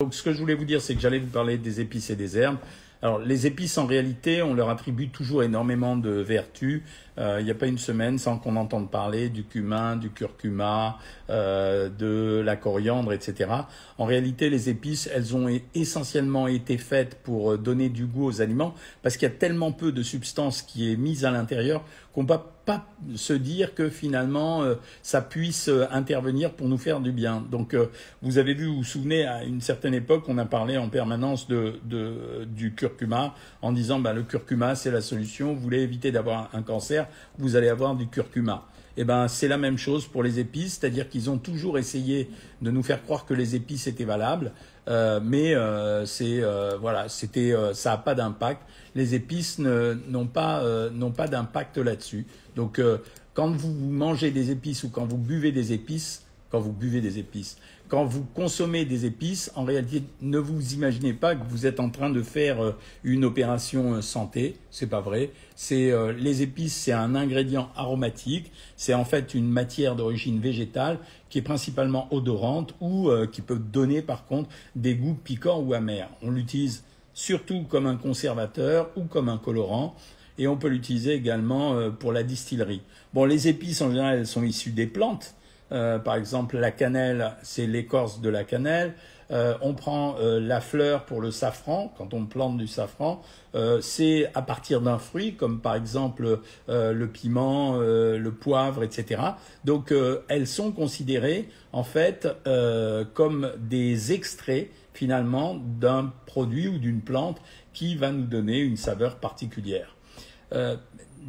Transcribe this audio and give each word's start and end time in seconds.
Donc 0.00 0.14
ce 0.14 0.22
que 0.22 0.32
je 0.32 0.38
voulais 0.38 0.54
vous 0.54 0.64
dire, 0.64 0.80
c'est 0.80 0.94
que 0.94 1.00
j'allais 1.00 1.18
vous 1.18 1.26
parler 1.26 1.58
des 1.58 1.80
épices 1.80 2.08
et 2.10 2.14
des 2.14 2.38
herbes. 2.38 2.58
Alors 3.02 3.18
les 3.18 3.48
épices, 3.48 3.78
en 3.78 3.86
réalité, 3.86 4.42
on 4.42 4.54
leur 4.54 4.70
attribue 4.70 5.08
toujours 5.08 5.42
énormément 5.42 5.96
de 5.96 6.10
vertus. 6.10 6.82
Euh, 7.18 7.38
il 7.40 7.44
n'y 7.44 7.50
a 7.50 7.54
pas 7.54 7.66
une 7.66 7.78
semaine 7.78 8.16
sans 8.16 8.38
qu'on 8.38 8.54
entende 8.54 8.92
parler 8.92 9.28
du 9.28 9.42
cumin, 9.42 9.96
du 9.96 10.10
curcuma, 10.10 10.98
euh, 11.30 11.88
de 11.88 12.40
la 12.44 12.54
coriandre, 12.54 13.12
etc. 13.12 13.50
En 13.98 14.04
réalité, 14.04 14.50
les 14.50 14.68
épices, 14.68 15.10
elles 15.12 15.34
ont 15.34 15.48
essentiellement 15.74 16.46
été 16.46 16.78
faites 16.78 17.16
pour 17.24 17.54
euh, 17.54 17.58
donner 17.58 17.88
du 17.88 18.06
goût 18.06 18.26
aux 18.26 18.40
aliments, 18.40 18.76
parce 19.02 19.16
qu'il 19.16 19.28
y 19.28 19.32
a 19.32 19.34
tellement 19.34 19.72
peu 19.72 19.90
de 19.90 20.04
substances 20.04 20.62
qui 20.62 20.92
est 20.92 20.96
mise 20.96 21.24
à 21.24 21.32
l'intérieur 21.32 21.84
qu'on 22.12 22.22
ne 22.22 22.28
peut 22.28 22.38
pas 22.64 22.86
se 23.14 23.32
dire 23.32 23.74
que 23.74 23.88
finalement 23.88 24.62
ça 25.02 25.22
puisse 25.22 25.70
intervenir 25.90 26.52
pour 26.52 26.68
nous 26.68 26.76
faire 26.76 27.00
du 27.00 27.12
bien. 27.12 27.44
Donc 27.50 27.74
vous 28.22 28.38
avez 28.38 28.54
vu, 28.54 28.66
vous 28.66 28.78
vous 28.78 28.84
souvenez, 28.84 29.24
à 29.24 29.44
une 29.44 29.60
certaine 29.60 29.94
époque, 29.94 30.24
on 30.28 30.36
a 30.38 30.44
parlé 30.44 30.76
en 30.76 30.88
permanence 30.88 31.48
de, 31.48 31.80
de 31.84 32.44
du 32.44 32.74
curcuma 32.74 33.34
en 33.62 33.72
disant 33.72 34.00
bah, 34.00 34.12
le 34.12 34.22
curcuma 34.22 34.74
c'est 34.74 34.90
la 34.90 35.00
solution, 35.00 35.54
vous 35.54 35.60
voulez 35.60 35.80
éviter 35.80 36.12
d'avoir 36.12 36.50
un 36.52 36.62
cancer, 36.62 37.06
vous 37.38 37.56
allez 37.56 37.68
avoir 37.68 37.94
du 37.94 38.06
curcuma. 38.08 38.66
Eh 39.00 39.04
ben 39.04 39.28
c'est 39.28 39.46
la 39.46 39.58
même 39.58 39.78
chose 39.78 40.06
pour 40.06 40.24
les 40.24 40.40
épices, 40.40 40.78
c'est-à-dire 40.78 41.08
qu'ils 41.08 41.30
ont 41.30 41.38
toujours 41.38 41.78
essayé 41.78 42.30
de 42.62 42.72
nous 42.72 42.82
faire 42.82 43.00
croire 43.04 43.26
que 43.26 43.32
les 43.32 43.54
épices 43.54 43.86
étaient 43.86 44.04
valables, 44.04 44.50
euh, 44.50 44.77
mais 44.88 45.54
euh, 45.54 46.06
c'est 46.06 46.42
euh, 46.42 46.76
voilà, 46.80 47.08
c'était 47.08 47.54
ça 47.74 47.90
n'a 47.90 47.96
pas 47.98 48.14
d'impact. 48.14 48.62
Les 48.94 49.14
épices 49.14 49.58
n'ont 49.58 50.26
pas 50.26 50.62
n'ont 50.90 51.12
pas 51.12 51.28
d'impact 51.28 51.78
là-dessus. 51.78 52.26
Donc 52.56 52.80
quand 53.34 53.50
vous 53.50 53.72
mangez 53.72 54.30
des 54.30 54.50
épices 54.50 54.84
ou 54.84 54.90
quand 54.90 55.06
vous 55.06 55.18
buvez 55.18 55.52
des 55.52 55.72
épices, 55.72 56.24
quand 56.50 56.60
vous 56.60 56.72
buvez 56.72 57.00
des 57.00 57.18
épices. 57.18 57.58
Quand 57.88 58.04
vous 58.04 58.24
consommez 58.34 58.84
des 58.84 59.06
épices, 59.06 59.50
en 59.54 59.64
réalité, 59.64 60.02
ne 60.20 60.38
vous 60.38 60.74
imaginez 60.74 61.14
pas 61.14 61.34
que 61.34 61.44
vous 61.48 61.64
êtes 61.64 61.80
en 61.80 61.88
train 61.88 62.10
de 62.10 62.20
faire 62.22 62.62
euh, 62.62 62.72
une 63.02 63.24
opération 63.24 63.94
euh, 63.94 64.02
santé. 64.02 64.56
C'est 64.70 64.88
pas 64.88 65.00
vrai. 65.00 65.30
C'est 65.56 65.90
euh, 65.90 66.12
les 66.12 66.42
épices, 66.42 66.74
c'est 66.74 66.92
un 66.92 67.14
ingrédient 67.14 67.70
aromatique. 67.76 68.52
C'est 68.76 68.92
en 68.92 69.06
fait 69.06 69.34
une 69.34 69.48
matière 69.48 69.96
d'origine 69.96 70.38
végétale 70.38 70.98
qui 71.30 71.38
est 71.38 71.42
principalement 71.42 72.08
odorante 72.12 72.74
ou 72.80 73.10
qui 73.30 73.42
peut 73.42 73.58
donner 73.58 74.00
par 74.00 74.24
contre 74.24 74.48
des 74.74 74.94
goûts 74.94 75.12
piquants 75.12 75.60
ou 75.60 75.74
amers. 75.74 76.08
On 76.22 76.30
l'utilise 76.30 76.84
surtout 77.12 77.64
comme 77.64 77.86
un 77.86 77.96
conservateur 77.96 78.88
ou 78.96 79.04
comme 79.04 79.28
un 79.28 79.36
colorant 79.36 79.94
et 80.38 80.48
on 80.48 80.56
peut 80.56 80.68
l'utiliser 80.68 81.12
également 81.12 81.90
pour 81.90 82.12
la 82.12 82.22
distillerie. 82.22 82.80
Bon, 83.12 83.26
les 83.26 83.46
épices 83.46 83.82
en 83.82 83.90
général, 83.90 84.20
elles 84.20 84.26
sont 84.26 84.42
issues 84.42 84.70
des 84.70 84.86
plantes. 84.86 85.34
Euh, 85.72 85.98
par 85.98 86.14
exemple, 86.16 86.56
la 86.58 86.70
cannelle, 86.70 87.32
c'est 87.42 87.66
l'écorce 87.66 88.20
de 88.20 88.28
la 88.28 88.44
cannelle. 88.44 88.94
Euh, 89.30 89.54
on 89.60 89.74
prend 89.74 90.16
euh, 90.18 90.40
la 90.40 90.60
fleur 90.60 91.04
pour 91.04 91.20
le 91.20 91.30
safran, 91.30 91.92
quand 91.98 92.14
on 92.14 92.24
plante 92.24 92.56
du 92.56 92.66
safran, 92.66 93.22
c'est 93.80 94.30
à 94.34 94.42
partir 94.42 94.80
d'un 94.80 94.98
fruit, 94.98 95.34
comme 95.34 95.60
par 95.60 95.74
exemple 95.74 96.40
le 96.68 97.06
piment, 97.06 97.76
le 97.78 98.30
poivre, 98.30 98.84
etc. 98.84 99.20
Donc 99.64 99.92
elles 100.28 100.46
sont 100.46 100.70
considérées 100.70 101.48
en 101.72 101.82
fait 101.82 102.28
comme 103.14 103.50
des 103.58 104.12
extraits 104.12 104.70
finalement 104.94 105.56
d'un 105.56 106.12
produit 106.26 106.68
ou 106.68 106.78
d'une 106.78 107.00
plante 107.00 107.40
qui 107.72 107.96
va 107.96 108.12
nous 108.12 108.26
donner 108.26 108.60
une 108.60 108.76
saveur 108.76 109.16
particulière 109.16 109.96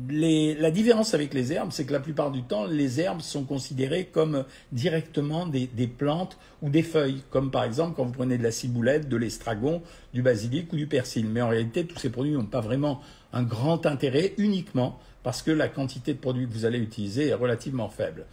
la 0.09 0.71
différence 0.71 1.13
avec 1.13 1.33
les 1.33 1.53
herbes, 1.53 1.71
c'est 1.71 1.85
que 1.85 1.93
la 1.93 1.99
plupart 1.99 2.31
du 2.31 2.43
temps, 2.43 2.65
les 2.65 2.99
herbes 2.99 3.21
sont 3.21 3.43
considérées 3.43 4.05
comme 4.11 4.45
directement 4.71 5.45
des, 5.45 5.67
plantes 5.87 6.37
ou 6.61 6.69
des 6.69 6.83
feuilles, 6.83 7.21
comme 7.29 7.51
par 7.51 7.63
exemple 7.63 7.93
quand 7.95 8.05
vous 8.05 8.11
prenez 8.11 8.37
de 8.37 8.43
la 8.43 8.51
ciboulette, 8.51 9.07
de 9.07 9.17
l'estragon, 9.17 9.81
du 10.13 10.21
basilic 10.21 10.71
ou 10.73 10.75
du 10.75 10.87
persil. 10.87 11.27
Mais 11.27 11.41
en 11.41 11.49
réalité, 11.49 11.85
tous 11.85 11.99
ces 11.99 12.09
produits 12.09 12.33
n'ont 12.33 12.45
pas 12.45 12.61
vraiment 12.61 13.01
un 13.33 13.43
grand 13.43 13.85
intérêt 13.85 14.33
uniquement 14.37 14.99
parce 15.23 15.41
que 15.41 15.51
la 15.51 15.67
quantité 15.67 16.13
de 16.13 16.19
produits 16.19 16.47
que 16.47 16.53
vous 16.53 16.65
allez 16.65 16.79
utiliser 16.79 17.27
est 17.27 17.33
relativement 17.33 17.89
faible. 17.89 18.25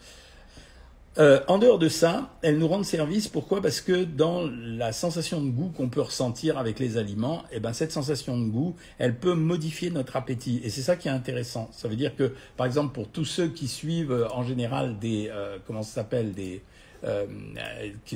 Euh, 1.18 1.40
en 1.48 1.56
dehors 1.56 1.78
de 1.78 1.88
ça, 1.88 2.28
elles 2.42 2.58
nous 2.58 2.68
rendent 2.68 2.84
service. 2.84 3.26
Pourquoi? 3.26 3.62
Parce 3.62 3.80
que 3.80 4.04
dans 4.04 4.50
la 4.50 4.92
sensation 4.92 5.40
de 5.40 5.48
goût 5.48 5.70
qu'on 5.74 5.88
peut 5.88 6.02
ressentir 6.02 6.58
avec 6.58 6.78
les 6.78 6.98
aliments, 6.98 7.42
eh 7.52 7.60
ben 7.60 7.72
cette 7.72 7.90
sensation 7.90 8.38
de 8.38 8.44
goût, 8.44 8.76
elle 8.98 9.16
peut 9.16 9.32
modifier 9.32 9.90
notre 9.90 10.16
appétit. 10.16 10.60
Et 10.62 10.68
c'est 10.68 10.82
ça 10.82 10.94
qui 10.94 11.08
est 11.08 11.12
intéressant. 11.12 11.70
Ça 11.72 11.88
veut 11.88 11.96
dire 11.96 12.14
que, 12.16 12.34
par 12.58 12.66
exemple, 12.66 12.92
pour 12.92 13.08
tous 13.08 13.24
ceux 13.24 13.48
qui 13.48 13.66
suivent 13.66 14.12
euh, 14.12 14.28
en 14.28 14.42
général 14.42 14.98
des 14.98 15.30
euh, 15.32 15.56
comment 15.66 15.82
ça 15.82 15.94
s'appelle 15.94 16.32
des 16.32 16.62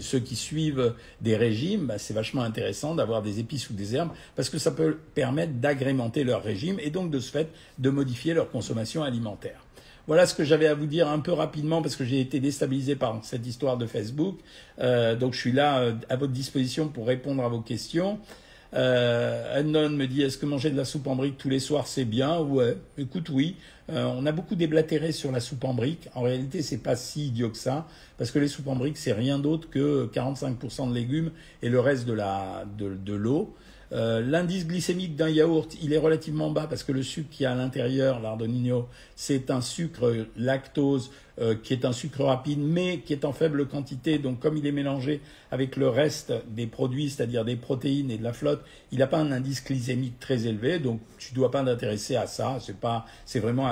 ceux 0.00 0.18
qui 0.18 0.34
suivent 0.34 0.94
des 1.20 1.36
régimes, 1.36 1.86
bah, 1.86 1.98
c'est 1.98 2.14
vachement 2.14 2.42
intéressant 2.42 2.96
d'avoir 2.96 3.22
des 3.22 3.38
épices 3.38 3.70
ou 3.70 3.74
des 3.74 3.94
herbes 3.94 4.10
parce 4.34 4.50
que 4.50 4.58
ça 4.58 4.72
peut 4.72 4.98
permettre 5.14 5.52
d'agrémenter 5.52 6.24
leur 6.24 6.42
régime 6.42 6.80
et 6.80 6.90
donc 6.90 7.10
de 7.10 7.20
ce 7.20 7.30
fait 7.30 7.52
de 7.78 7.88
modifier 7.90 8.34
leur 8.34 8.50
consommation 8.50 9.04
alimentaire. 9.04 9.60
Voilà 10.10 10.26
ce 10.26 10.34
que 10.34 10.42
j'avais 10.42 10.66
à 10.66 10.74
vous 10.74 10.86
dire 10.86 11.08
un 11.08 11.20
peu 11.20 11.30
rapidement 11.30 11.82
parce 11.82 11.94
que 11.94 12.04
j'ai 12.04 12.20
été 12.20 12.40
déstabilisé 12.40 12.96
par 12.96 13.20
cette 13.22 13.46
histoire 13.46 13.78
de 13.78 13.86
Facebook. 13.86 14.40
Euh, 14.80 15.14
donc 15.14 15.34
je 15.34 15.38
suis 15.38 15.52
là 15.52 15.78
euh, 15.78 15.92
à 16.08 16.16
votre 16.16 16.32
disposition 16.32 16.88
pour 16.88 17.06
répondre 17.06 17.44
à 17.44 17.48
vos 17.48 17.60
questions. 17.60 18.18
Euh, 18.74 19.62
me 19.62 20.06
dit 20.06 20.22
est-ce 20.22 20.36
que 20.36 20.46
manger 20.46 20.70
de 20.70 20.76
la 20.76 20.84
soupe 20.84 21.06
en 21.06 21.14
brique 21.14 21.38
tous 21.38 21.48
les 21.48 21.60
soirs 21.60 21.86
c'est 21.86 22.04
bien? 22.04 22.40
Ouais, 22.40 22.76
écoute 22.98 23.28
oui. 23.28 23.54
Euh, 23.88 24.04
on 24.06 24.26
a 24.26 24.32
beaucoup 24.32 24.56
déblatéré 24.56 25.12
sur 25.12 25.30
la 25.30 25.38
soupe 25.38 25.62
en 25.62 25.74
brique. 25.74 26.08
En 26.16 26.22
réalité, 26.22 26.60
c'est 26.62 26.78
pas 26.78 26.96
si 26.96 27.28
idiot 27.28 27.50
que 27.50 27.56
ça 27.56 27.86
parce 28.18 28.32
que 28.32 28.40
les 28.40 28.48
soupes 28.48 28.66
en 28.66 28.74
brique 28.74 28.96
c'est 28.98 29.12
rien 29.12 29.38
d'autre 29.38 29.70
que 29.70 30.10
45% 30.12 30.88
de 30.88 30.94
légumes 30.94 31.30
et 31.62 31.68
le 31.68 31.78
reste 31.78 32.04
de 32.08 33.14
l'eau. 33.14 33.54
Euh, 33.92 34.20
l'indice 34.20 34.66
glycémique 34.66 35.16
d'un 35.16 35.28
yaourt, 35.28 35.76
il 35.82 35.92
est 35.92 35.98
relativement 35.98 36.50
bas 36.50 36.66
parce 36.68 36.84
que 36.84 36.92
le 36.92 37.02
sucre 37.02 37.28
qui 37.30 37.42
est 37.42 37.46
à 37.46 37.56
l'intérieur, 37.56 38.20
l'ardonino, 38.20 38.88
c'est 39.16 39.50
un 39.50 39.60
sucre 39.60 40.26
lactose 40.36 41.10
euh, 41.40 41.56
qui 41.60 41.72
est 41.72 41.84
un 41.84 41.92
sucre 41.92 42.22
rapide 42.22 42.60
mais 42.60 43.00
qui 43.00 43.12
est 43.12 43.24
en 43.24 43.32
faible 43.32 43.66
quantité. 43.66 44.18
Donc 44.18 44.38
comme 44.38 44.56
il 44.56 44.66
est 44.66 44.72
mélangé 44.72 45.20
avec 45.50 45.74
le 45.74 45.88
reste 45.88 46.32
des 46.48 46.68
produits, 46.68 47.10
c'est-à-dire 47.10 47.44
des 47.44 47.56
protéines 47.56 48.12
et 48.12 48.18
de 48.18 48.22
la 48.22 48.32
flotte, 48.32 48.62
il 48.92 48.98
n'a 48.98 49.08
pas 49.08 49.18
un 49.18 49.32
indice 49.32 49.64
glycémique 49.64 50.20
très 50.20 50.46
élevé. 50.46 50.78
Donc 50.78 51.00
tu 51.18 51.32
ne 51.32 51.36
dois 51.36 51.50
pas 51.50 51.64
t'intéresser 51.64 52.14
à 52.14 52.28
ça. 52.28 52.58
C'est 52.60 52.78
pas, 52.78 53.06
c'est 53.26 53.40
vraiment 53.40 53.68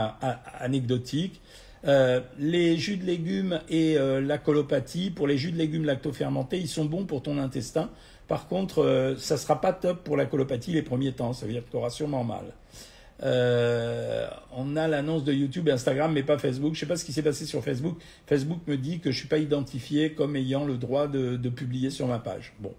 anecdotique. 0.59 1.41
Euh, 1.85 2.21
les 2.41 2.77
jus 2.77 2.97
de 2.97 3.05
légumes 3.05 3.61
et 3.69 3.97
la 3.97 4.39
colopathie, 4.39 5.11
pour 5.11 5.29
les 5.29 5.39
jus 5.39 5.53
de 5.53 5.59
légumes 5.59 5.85
lactofermentés, 5.85 6.59
ils 6.59 6.69
sont 6.69 6.87
bons 6.87 7.05
pour 7.05 7.23
ton 7.23 7.39
intestin 7.39 7.89
par 8.29 8.47
contre, 8.47 8.83
euh, 8.83 9.17
ça 9.17 9.35
ne 9.35 9.41
sera 9.41 9.61
pas 9.61 9.73
top 9.73 10.05
pour 10.05 10.17
la 10.17 10.27
colopathie 10.27 10.73
les 10.73 10.83
premiers 10.83 11.13
temps. 11.13 11.33
Ça 11.33 11.47
veut 11.47 11.53
dire 11.53 11.65
que 11.65 11.71
tu 11.71 11.77
auras 11.77 11.91
sûrement 11.91 12.25
mal. 12.25 12.45
Euh, 13.23 14.29
on 14.55 14.77
a 14.77 14.87
l'annonce 14.87 15.25
de 15.25 15.33
YouTube 15.33 15.67
et 15.69 15.73
Instagram, 15.73 16.13
mais 16.13 16.23
pas 16.23 16.39
Facebook. 16.39 16.75
Je 16.75 16.77
ne 16.77 16.81
sais 16.81 16.87
pas 16.87 16.97
ce 16.97 17.07
qui 17.07 17.13
s'est 17.13 17.23
passé 17.23 17.47
sur 17.47 17.65
Facebook. 17.65 17.99
Facebook 18.27 18.61
me 18.67 18.77
dit 18.77 19.01
que 19.01 19.11
je 19.11 19.17
ne 19.17 19.21
suis 19.21 19.29
pas 19.29 19.39
identifié 19.39 20.13
comme 20.13 20.37
ayant 20.37 20.67
le 20.67 20.77
droit 20.77 21.09
de, 21.09 21.49
publier 21.49 21.89
sur 21.89 22.07
ma 22.07 22.19
page. 22.19 22.53
Bon. 22.61 22.75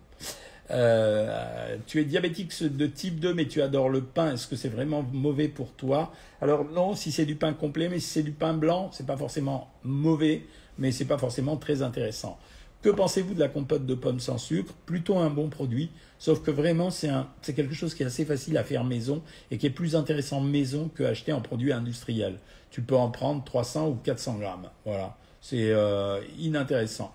Euh, 0.72 1.78
tu 1.88 2.00
es 2.00 2.06
diabétique 2.06 2.54
de 2.64 2.86
type 2.86 3.20
2, 3.20 3.34
mais 3.34 3.48
tu 3.48 3.64
adores 3.64 3.90
le 3.90 4.02
pain. 4.02 4.34
Est-ce 4.34 4.48
que 4.48 4.56
c'est 4.56 4.70
vraiment 4.70 5.02
mauvais 5.02 5.48
pour 5.48 5.74
toi? 5.74 6.14
Alors 6.42 6.64
non, 6.64 6.94
si 6.94 7.12
c'est 7.12 7.26
du 7.26 7.36
pain 7.36 7.54
complet, 7.54 7.90
mais 7.90 8.00
si 8.00 8.08
c'est 8.08 8.24
du 8.24 8.34
pain 8.34 8.54
blanc, 8.54 8.92
c'est 8.94 9.08
pas 9.08 9.18
forcément 9.18 9.72
mauvais, 9.84 10.44
mais 10.78 10.92
c'est 10.92 11.06
pas 11.06 11.18
forcément 11.18 11.58
très 11.58 11.82
intéressant. 11.82 12.38
Que 12.82 12.90
pensez-vous 12.90 13.34
de 13.34 13.40
la 13.40 13.50
compote 13.50 13.86
de 13.86 13.94
pommes 13.94 14.22
sans 14.22 14.38
sucre? 14.38 14.74
Plutôt 14.86 15.18
un 15.18 15.30
bon 15.30 15.50
produit, 15.50 15.92
sauf 16.18 16.42
que 16.42 16.50
vraiment 16.50 16.90
c'est 16.92 17.12
quelque 17.54 17.74
chose 17.74 17.94
qui 17.94 18.04
est 18.04 18.06
assez 18.06 18.24
facile 18.24 18.58
à 18.58 18.64
faire 18.64 18.86
maison 18.86 19.22
et 19.52 19.58
qui 19.58 19.66
est 19.66 19.72
plus 19.72 19.98
intéressant 19.98 20.40
maison 20.40 20.90
que 20.96 21.04
acheter 21.04 21.34
en 21.34 21.42
produit 21.42 21.74
industriel. 21.74 22.40
Tu 22.72 22.82
peux 22.82 22.96
en 22.96 23.10
prendre 23.10 23.44
300 23.44 23.90
ou 23.90 23.96
400 23.96 24.38
grammes. 24.38 24.70
Voilà, 24.86 25.18
c'est 25.42 25.72
euh, 25.72 26.22
inintéressant. 26.40 27.14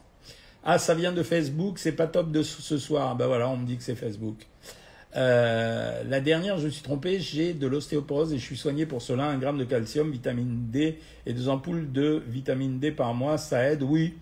Ah, 0.64 0.78
ça 0.78 0.94
vient 0.94 1.12
de 1.12 1.22
Facebook, 1.22 1.78
c'est 1.78 1.92
pas 1.92 2.08
top 2.08 2.30
de 2.30 2.42
ce 2.42 2.76
soir. 2.76 3.16
Ben 3.16 3.26
voilà, 3.26 3.48
on 3.48 3.56
me 3.56 3.66
dit 3.66 3.78
que 3.78 3.82
c'est 3.82 3.94
Facebook. 3.94 4.46
Euh, 5.16 6.02
la 6.04 6.20
dernière, 6.20 6.58
je 6.58 6.66
me 6.66 6.70
suis 6.70 6.82
trompé, 6.82 7.20
j'ai 7.20 7.54
de 7.54 7.66
l'ostéoporose 7.66 8.32
et 8.34 8.38
je 8.38 8.44
suis 8.44 8.56
soigné 8.56 8.84
pour 8.84 9.00
cela. 9.00 9.26
Un 9.26 9.38
gramme 9.38 9.58
de 9.58 9.64
calcium, 9.64 10.10
vitamine 10.10 10.66
D 10.70 10.98
et 11.24 11.32
deux 11.32 11.48
ampoules 11.48 11.90
de 11.90 12.22
vitamine 12.26 12.80
D 12.80 12.90
par 12.90 13.14
mois, 13.14 13.38
ça 13.38 13.62
aide, 13.70 13.82
oui 13.82 14.14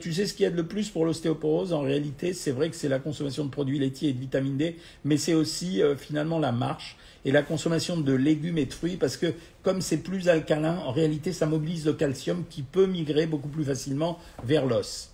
tu 0.00 0.12
sais 0.12 0.26
ce 0.26 0.34
qui 0.34 0.44
aide 0.44 0.56
le 0.56 0.66
plus 0.66 0.90
pour 0.90 1.04
l'ostéoporose 1.04 1.72
En 1.72 1.80
réalité, 1.80 2.32
c'est 2.32 2.50
vrai 2.50 2.70
que 2.70 2.76
c'est 2.76 2.88
la 2.88 2.98
consommation 2.98 3.44
de 3.44 3.50
produits 3.50 3.78
laitiers 3.78 4.10
et 4.10 4.12
de 4.12 4.18
vitamine 4.18 4.56
D, 4.56 4.76
mais 5.04 5.16
c'est 5.16 5.34
aussi 5.34 5.82
euh, 5.82 5.96
finalement 5.96 6.38
la 6.38 6.52
marche 6.52 6.96
et 7.24 7.32
la 7.32 7.42
consommation 7.42 7.96
de 7.96 8.12
légumes 8.12 8.58
et 8.58 8.66
de 8.66 8.72
fruits, 8.72 8.96
parce 8.96 9.16
que 9.16 9.32
comme 9.62 9.80
c'est 9.80 9.98
plus 9.98 10.28
alcalin, 10.28 10.78
en 10.78 10.90
réalité, 10.90 11.32
ça 11.32 11.46
mobilise 11.46 11.86
le 11.86 11.92
calcium 11.92 12.44
qui 12.50 12.62
peut 12.62 12.86
migrer 12.86 13.26
beaucoup 13.26 13.48
plus 13.48 13.64
facilement 13.64 14.18
vers 14.44 14.66
l'os. 14.66 15.10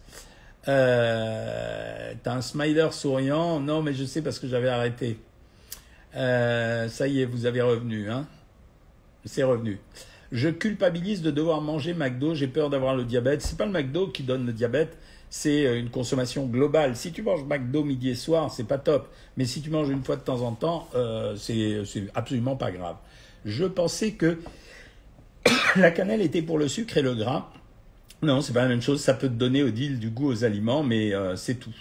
Euh, 0.69 2.13
T'as 2.23 2.35
un 2.35 2.41
smiler 2.41 2.89
souriant? 2.93 3.61
Non, 3.61 3.83
mais 3.83 3.95
je 3.95 4.05
sais 4.05 4.23
parce 4.23 4.39
que 4.39 4.49
j'avais 4.49 4.69
arrêté. 4.69 5.19
Euh, 6.17 6.89
ça 6.89 7.07
y 7.07 7.21
est, 7.21 7.27
vous 7.27 7.47
avez 7.47 7.61
revenu, 7.61 8.11
hein 8.11 8.27
C'est 9.25 9.43
revenu. 9.43 9.79
Je 10.31 10.49
culpabilise 10.49 11.23
de 11.23 11.31
devoir 11.31 11.61
manger 11.61 11.95
McDo, 11.95 12.35
j'ai 12.35 12.49
peur 12.49 12.71
d'avoir 12.71 12.95
le 12.95 13.05
diabète. 13.05 13.43
C'est 13.43 13.57
pas 13.57 13.67
le 13.67 13.73
McDo 13.73 14.09
qui 14.09 14.23
donne 14.23 14.45
le 14.47 14.53
diabète, 14.53 14.97
c'est 15.31 15.79
une 15.79 15.91
consommation 15.91 16.47
globale. 16.47 16.97
Si 16.97 17.13
tu 17.13 17.23
manges 17.23 17.45
McDo 17.45 17.85
midi 17.85 18.11
et 18.11 18.15
soir, 18.15 18.51
c'est 18.51 18.65
pas 18.65 18.79
top. 18.79 19.09
Mais 19.37 19.45
si 19.45 19.63
tu 19.63 19.71
manges 19.71 19.89
une 19.89 20.05
fois 20.05 20.17
de 20.17 20.23
temps 20.23 20.43
en 20.43 20.53
temps, 20.53 20.89
euh, 20.95 21.37
c'est 21.37 21.83
absolument 22.15 22.57
pas 22.57 22.71
grave. 22.71 22.97
Je 23.45 23.65
pensais 23.65 24.13
que 24.13 24.39
la 25.77 25.91
cannelle 25.91 26.21
était 26.21 26.43
pour 26.43 26.59
le 26.59 26.69
sucre 26.69 26.97
et 26.97 27.03
le 27.03 27.15
gras. 27.15 27.51
Non, 28.23 28.41
c'est 28.41 28.53
pas 28.53 28.63
la 28.63 28.69
même 28.69 28.83
chose. 28.83 29.01
Ça 29.01 29.15
peut 29.15 29.29
te 29.29 29.35
donner 29.35 29.63
au 29.63 29.71
deal 29.71 29.99
du 29.99 30.11
goût 30.11 30.31
aux 30.31 30.45
aliments, 30.45 30.83
mais 30.83 31.15
euh, 31.15 31.37
c'est 31.37 31.55
tout. 31.55 31.75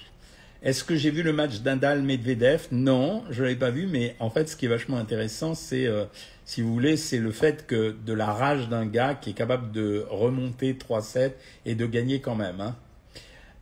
Est-ce 0.68 0.84
que 0.84 0.98
j'ai 0.98 1.12
vu 1.12 1.24
le 1.24 1.32
match 1.32 1.62
d'Indal-Medvedev 1.62 2.68
Non, 2.74 3.24
je 3.30 3.42
l'avais 3.42 3.56
pas 3.56 3.70
vu, 3.70 3.88
mais 3.88 4.18
en 4.20 4.30
fait, 4.30 4.50
ce 4.50 4.58
qui 4.58 4.66
est 4.66 4.68
vachement 4.68 4.98
intéressant, 4.98 5.56
c'est, 5.56 5.88
euh, 5.88 6.04
si 6.44 6.62
vous 6.62 6.74
voulez, 6.74 6.98
c'est 6.98 7.20
le 7.20 7.32
fait 7.32 7.66
que 7.66 7.96
de 8.06 8.12
la 8.12 8.26
rage 8.26 8.68
d'un 8.68 8.86
gars 8.86 9.16
qui 9.16 9.30
est 9.30 9.34
capable 9.34 9.72
de 9.72 10.06
remonter 10.10 10.74
3-7 10.74 11.32
et 11.66 11.74
de 11.74 11.86
gagner 11.86 12.20
quand 12.20 12.36
même. 12.36 12.60
Hein. 12.60 12.76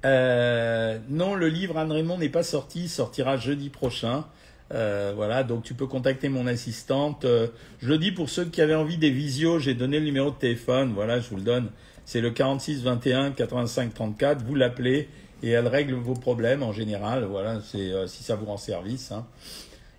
Euh, 0.03 0.97
non, 1.07 1.35
le 1.35 1.47
livre 1.47 1.77
Anne 1.77 1.91
Raymond 1.91 2.17
n'est 2.17 2.27
pas 2.27 2.41
sorti, 2.41 2.85
il 2.85 2.89
sortira 2.89 3.37
jeudi 3.37 3.69
prochain. 3.69 4.25
Euh, 4.73 5.13
voilà, 5.15 5.43
donc 5.43 5.61
tu 5.61 5.75
peux 5.75 5.85
contacter 5.85 6.27
mon 6.27 6.47
assistante. 6.47 7.23
Je 7.23 7.87
le 7.87 7.99
dis 7.99 8.13
pour 8.13 8.31
ceux 8.31 8.45
qui 8.45 8.63
avaient 8.63 8.73
envie 8.73 8.97
des 8.97 9.11
visios, 9.11 9.59
j'ai 9.59 9.75
donné 9.75 9.99
le 9.99 10.05
numéro 10.05 10.31
de 10.31 10.37
téléphone, 10.37 10.93
voilà, 10.95 11.19
je 11.19 11.29
vous 11.29 11.35
le 11.35 11.43
donne. 11.43 11.69
C'est 12.05 12.21
le 12.21 12.31
46 12.31 12.83
21 12.83 13.31
85 13.31 13.93
34, 13.93 14.43
vous 14.43 14.55
l'appelez 14.55 15.09
et 15.43 15.49
elle 15.49 15.67
règle 15.67 15.95
vos 15.95 16.13
problèmes 16.13 16.63
en 16.63 16.71
général, 16.71 17.25
voilà, 17.25 17.59
c'est 17.61 17.91
si 18.07 18.23
ça 18.23 18.35
vous 18.35 18.45
rend 18.45 18.57
service. 18.57 19.11
Hein. 19.11 19.25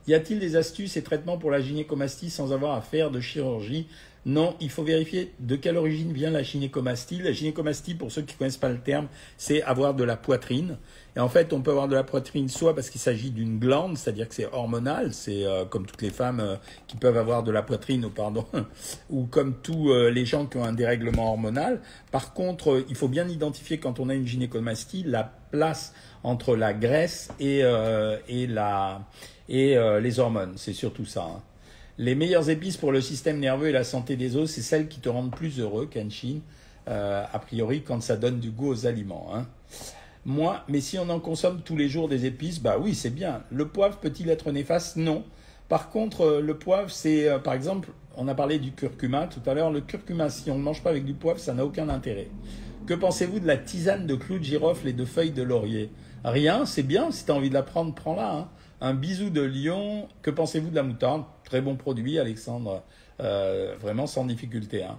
Y 0.07 0.15
a-t-il 0.15 0.39
des 0.39 0.57
astuces 0.57 0.97
et 0.97 1.03
traitements 1.03 1.37
pour 1.37 1.51
la 1.51 1.61
gynécomastie 1.61 2.31
sans 2.31 2.53
avoir 2.53 2.75
à 2.75 2.81
faire 2.81 3.11
de 3.11 3.21
chirurgie 3.21 3.89
non, 4.27 4.57
il 4.61 4.71
faut 4.71 4.83
vérifier 4.83 5.33
de 5.39 5.55
quelle 5.55 5.77
origine 5.77 6.13
vient 6.13 6.31
la 6.31 6.43
gynécomastie. 6.43 7.23
La 7.23 7.31
gynécomastie, 7.31 7.95
pour 7.95 8.11
ceux 8.11 8.23
qui 8.23 8.35
ne 8.35 8.39
connaissent 8.39 8.57
pas 8.57 8.71
le 8.71 8.81
terme, 8.81 9.07
c'est 9.37 9.63
avoir 9.63 9.95
de 9.95 10.03
la 10.03 10.17
poitrine. 10.17 10.79
Et 11.15 11.21
en 11.21 11.29
fait, 11.29 11.53
on 11.53 11.63
peut 11.63 11.71
avoir 11.71 11.87
de 11.87 11.95
la 11.95 12.03
poitrine 12.03 12.49
soit 12.49 12.75
parce 12.75 12.91
qu'il 12.91 13.01
s'agit 13.01 13.31
d'une 13.31 13.61
glande, 13.61 13.97
c'est-à-dire 13.97 14.29
que 14.29 14.35
c'est 14.35 14.53
hormonal, 14.53 15.15
c'est 15.15 15.47
euh, 15.47 15.65
comme 15.65 15.87
toutes 15.87 16.03
les 16.03 16.11
femmes 16.11 16.41
euh, 16.41 16.57
qui 16.89 16.97
peuvent 16.97 17.17
avoir 17.17 17.45
de 17.45 17.53
la 17.53 17.63
poitrine, 17.63 18.05
ou 18.05 18.11
pardon, 18.11 18.45
ou 19.11 19.27
comme 19.27 19.55
tous 19.63 19.93
euh, 19.93 20.11
les 20.11 20.25
gens 20.25 20.47
qui 20.47 20.57
ont 20.57 20.65
un 20.65 20.73
dérèglement 20.73 21.31
hormonal. 21.31 21.81
Par 22.11 22.35
contre, 22.35 22.85
il 22.89 22.97
faut 22.97 23.09
bien 23.09 23.29
identifier 23.29 23.79
quand 23.79 24.01
on 24.01 24.09
a 24.09 24.15
une 24.15 24.27
gynécomastie 24.27 25.05
la 25.07 25.33
place 25.53 25.95
entre 26.25 26.57
la 26.57 26.75
graisse 26.75 27.29
et, 27.39 27.61
et, 28.29 28.47
la, 28.49 29.03
et 29.49 29.77
les 30.01 30.19
hormones. 30.19 30.55
C'est 30.57 30.73
surtout 30.73 31.05
ça. 31.05 31.23
Hein. 31.23 31.43
Les 31.99 32.15
meilleures 32.15 32.51
épices 32.51 32.77
pour 32.77 32.93
le 32.93 33.01
système 33.01 33.39
nerveux 33.39 33.69
et 33.69 33.73
la 33.73 33.85
santé 33.85 34.17
des 34.17 34.37
os, 34.37 34.51
c'est 34.51 34.61
celles 34.61 34.87
qui 34.87 35.01
te 35.01 35.09
rendent 35.09 35.31
plus 35.31 35.61
heureux, 35.61 35.89
Kenshin, 35.91 36.41
euh, 36.89 37.25
a 37.33 37.39
priori, 37.39 37.83
quand 37.83 38.03
ça 38.03 38.17
donne 38.17 38.39
du 38.39 38.51
goût 38.51 38.69
aux 38.69 38.87
aliments. 38.87 39.31
Hein. 39.35 39.47
Moi, 40.27 40.63
mais 40.69 40.81
si 40.81 40.99
on 40.99 41.09
en 41.09 41.21
consomme 41.21 41.63
tous 41.65 41.77
les 41.77 41.89
jours 41.89 42.09
des 42.09 42.27
épices, 42.27 42.61
bah 42.61 42.77
oui, 42.79 42.95
c'est 42.95 43.11
bien. 43.11 43.43
Le 43.51 43.69
poivre 43.69 43.97
peut-il 43.97 44.29
être 44.29 44.53
néfaste? 44.53 44.97
Non. 44.97 45.25
Par 45.71 45.89
contre, 45.89 46.21
euh, 46.21 46.41
le 46.43 46.59
poivre, 46.59 46.91
c'est, 46.91 47.29
euh, 47.29 47.39
par 47.39 47.55
exemple, 47.55 47.89
on 48.17 48.29
a 48.29 48.35
parlé 48.35 48.59
du 48.59 48.73
curcuma 48.73 49.27
tout 49.27 49.41
à 49.49 49.55
l'heure. 49.55 49.71
Le 49.71 49.81
curcuma, 49.81 50.29
si 50.29 50.51
on 50.51 50.59
ne 50.59 50.63
mange 50.63 50.83
pas 50.83 50.91
avec 50.91 51.05
du 51.05 51.15
poivre, 51.15 51.41
ça 51.41 51.55
n'a 51.55 51.65
aucun 51.65 51.89
intérêt. 51.89 52.29
Que 52.87 52.95
pensez-vous 52.95 53.41
de 53.41 53.47
la 53.47 53.57
tisane 53.57 54.07
de 54.07 54.15
clous 54.17 54.39
de 54.39 54.45
girofle 54.45 54.89
et 54.89 54.93
de 54.93 55.05
feuilles 55.05 55.33
de 55.33 55.43
laurier? 55.43 55.91
Rien, 56.25 56.67
c'est 56.67 56.83
bien. 56.83 57.11
Si 57.11 57.25
tu 57.25 57.31
as 57.31 57.35
envie 57.35 57.49
de 57.49 57.55
la 57.55 57.63
prendre, 57.63 57.95
prends-la. 57.95 58.33
Hein. 58.33 58.49
Un 58.81 58.95
bisou 58.95 59.31
de 59.31 59.41
lion. 59.41 60.09
Que 60.23 60.31
pensez-vous 60.31 60.71
de 60.71 60.77
la 60.77 60.83
moutarde? 60.83 61.25
Très 61.47 61.63
bon 61.63 61.77
produit, 61.77 62.19
Alexandre. 62.19 62.83
Euh, 63.21 63.75
vraiment 63.81 64.07
sans 64.07 64.27
difficulté. 64.27 64.83
Hein. 64.83 64.99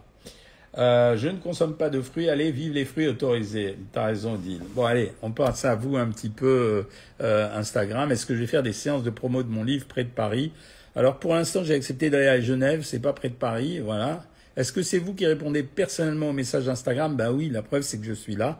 Euh, 0.77 1.17
je 1.17 1.27
ne 1.27 1.37
consomme 1.37 1.75
pas 1.75 1.89
de 1.89 2.01
fruits. 2.01 2.29
Allez, 2.29 2.51
vive 2.51 2.73
les 2.73 2.85
fruits 2.85 3.07
autorisés. 3.07 3.77
T'as 3.91 4.05
raison, 4.05 4.35
Dean. 4.35 4.63
Bon, 4.73 4.85
allez, 4.85 5.11
on 5.21 5.31
passe 5.31 5.65
à 5.65 5.75
vous 5.75 5.97
un 5.97 6.07
petit 6.07 6.29
peu 6.29 6.85
euh, 7.21 7.57
Instagram. 7.57 8.11
Est-ce 8.11 8.25
que 8.25 8.33
je 8.33 8.39
vais 8.39 8.47
faire 8.47 8.63
des 8.63 8.73
séances 8.73 9.03
de 9.03 9.09
promo 9.09 9.43
de 9.43 9.49
mon 9.49 9.63
livre 9.63 9.85
près 9.85 10.03
de 10.03 10.09
Paris? 10.09 10.51
Alors, 10.95 11.19
pour 11.19 11.35
l'instant, 11.35 11.63
j'ai 11.63 11.75
accepté 11.75 12.09
d'aller 12.09 12.27
à 12.27 12.39
Genève. 12.39 12.83
C'est 12.83 13.01
pas 13.01 13.13
près 13.13 13.29
de 13.29 13.35
Paris, 13.35 13.79
voilà. 13.79 14.23
Est-ce 14.55 14.71
que 14.71 14.81
c'est 14.81 14.97
vous 14.97 15.13
qui 15.13 15.25
répondez 15.27 15.61
personnellement 15.61 16.29
aux 16.29 16.33
messages 16.33 16.67
Instagram 16.67 17.15
Ben 17.15 17.31
oui, 17.31 17.49
la 17.49 17.61
preuve, 17.61 17.83
c'est 17.83 17.99
que 17.99 18.05
je 18.05 18.13
suis 18.13 18.35
là. 18.35 18.59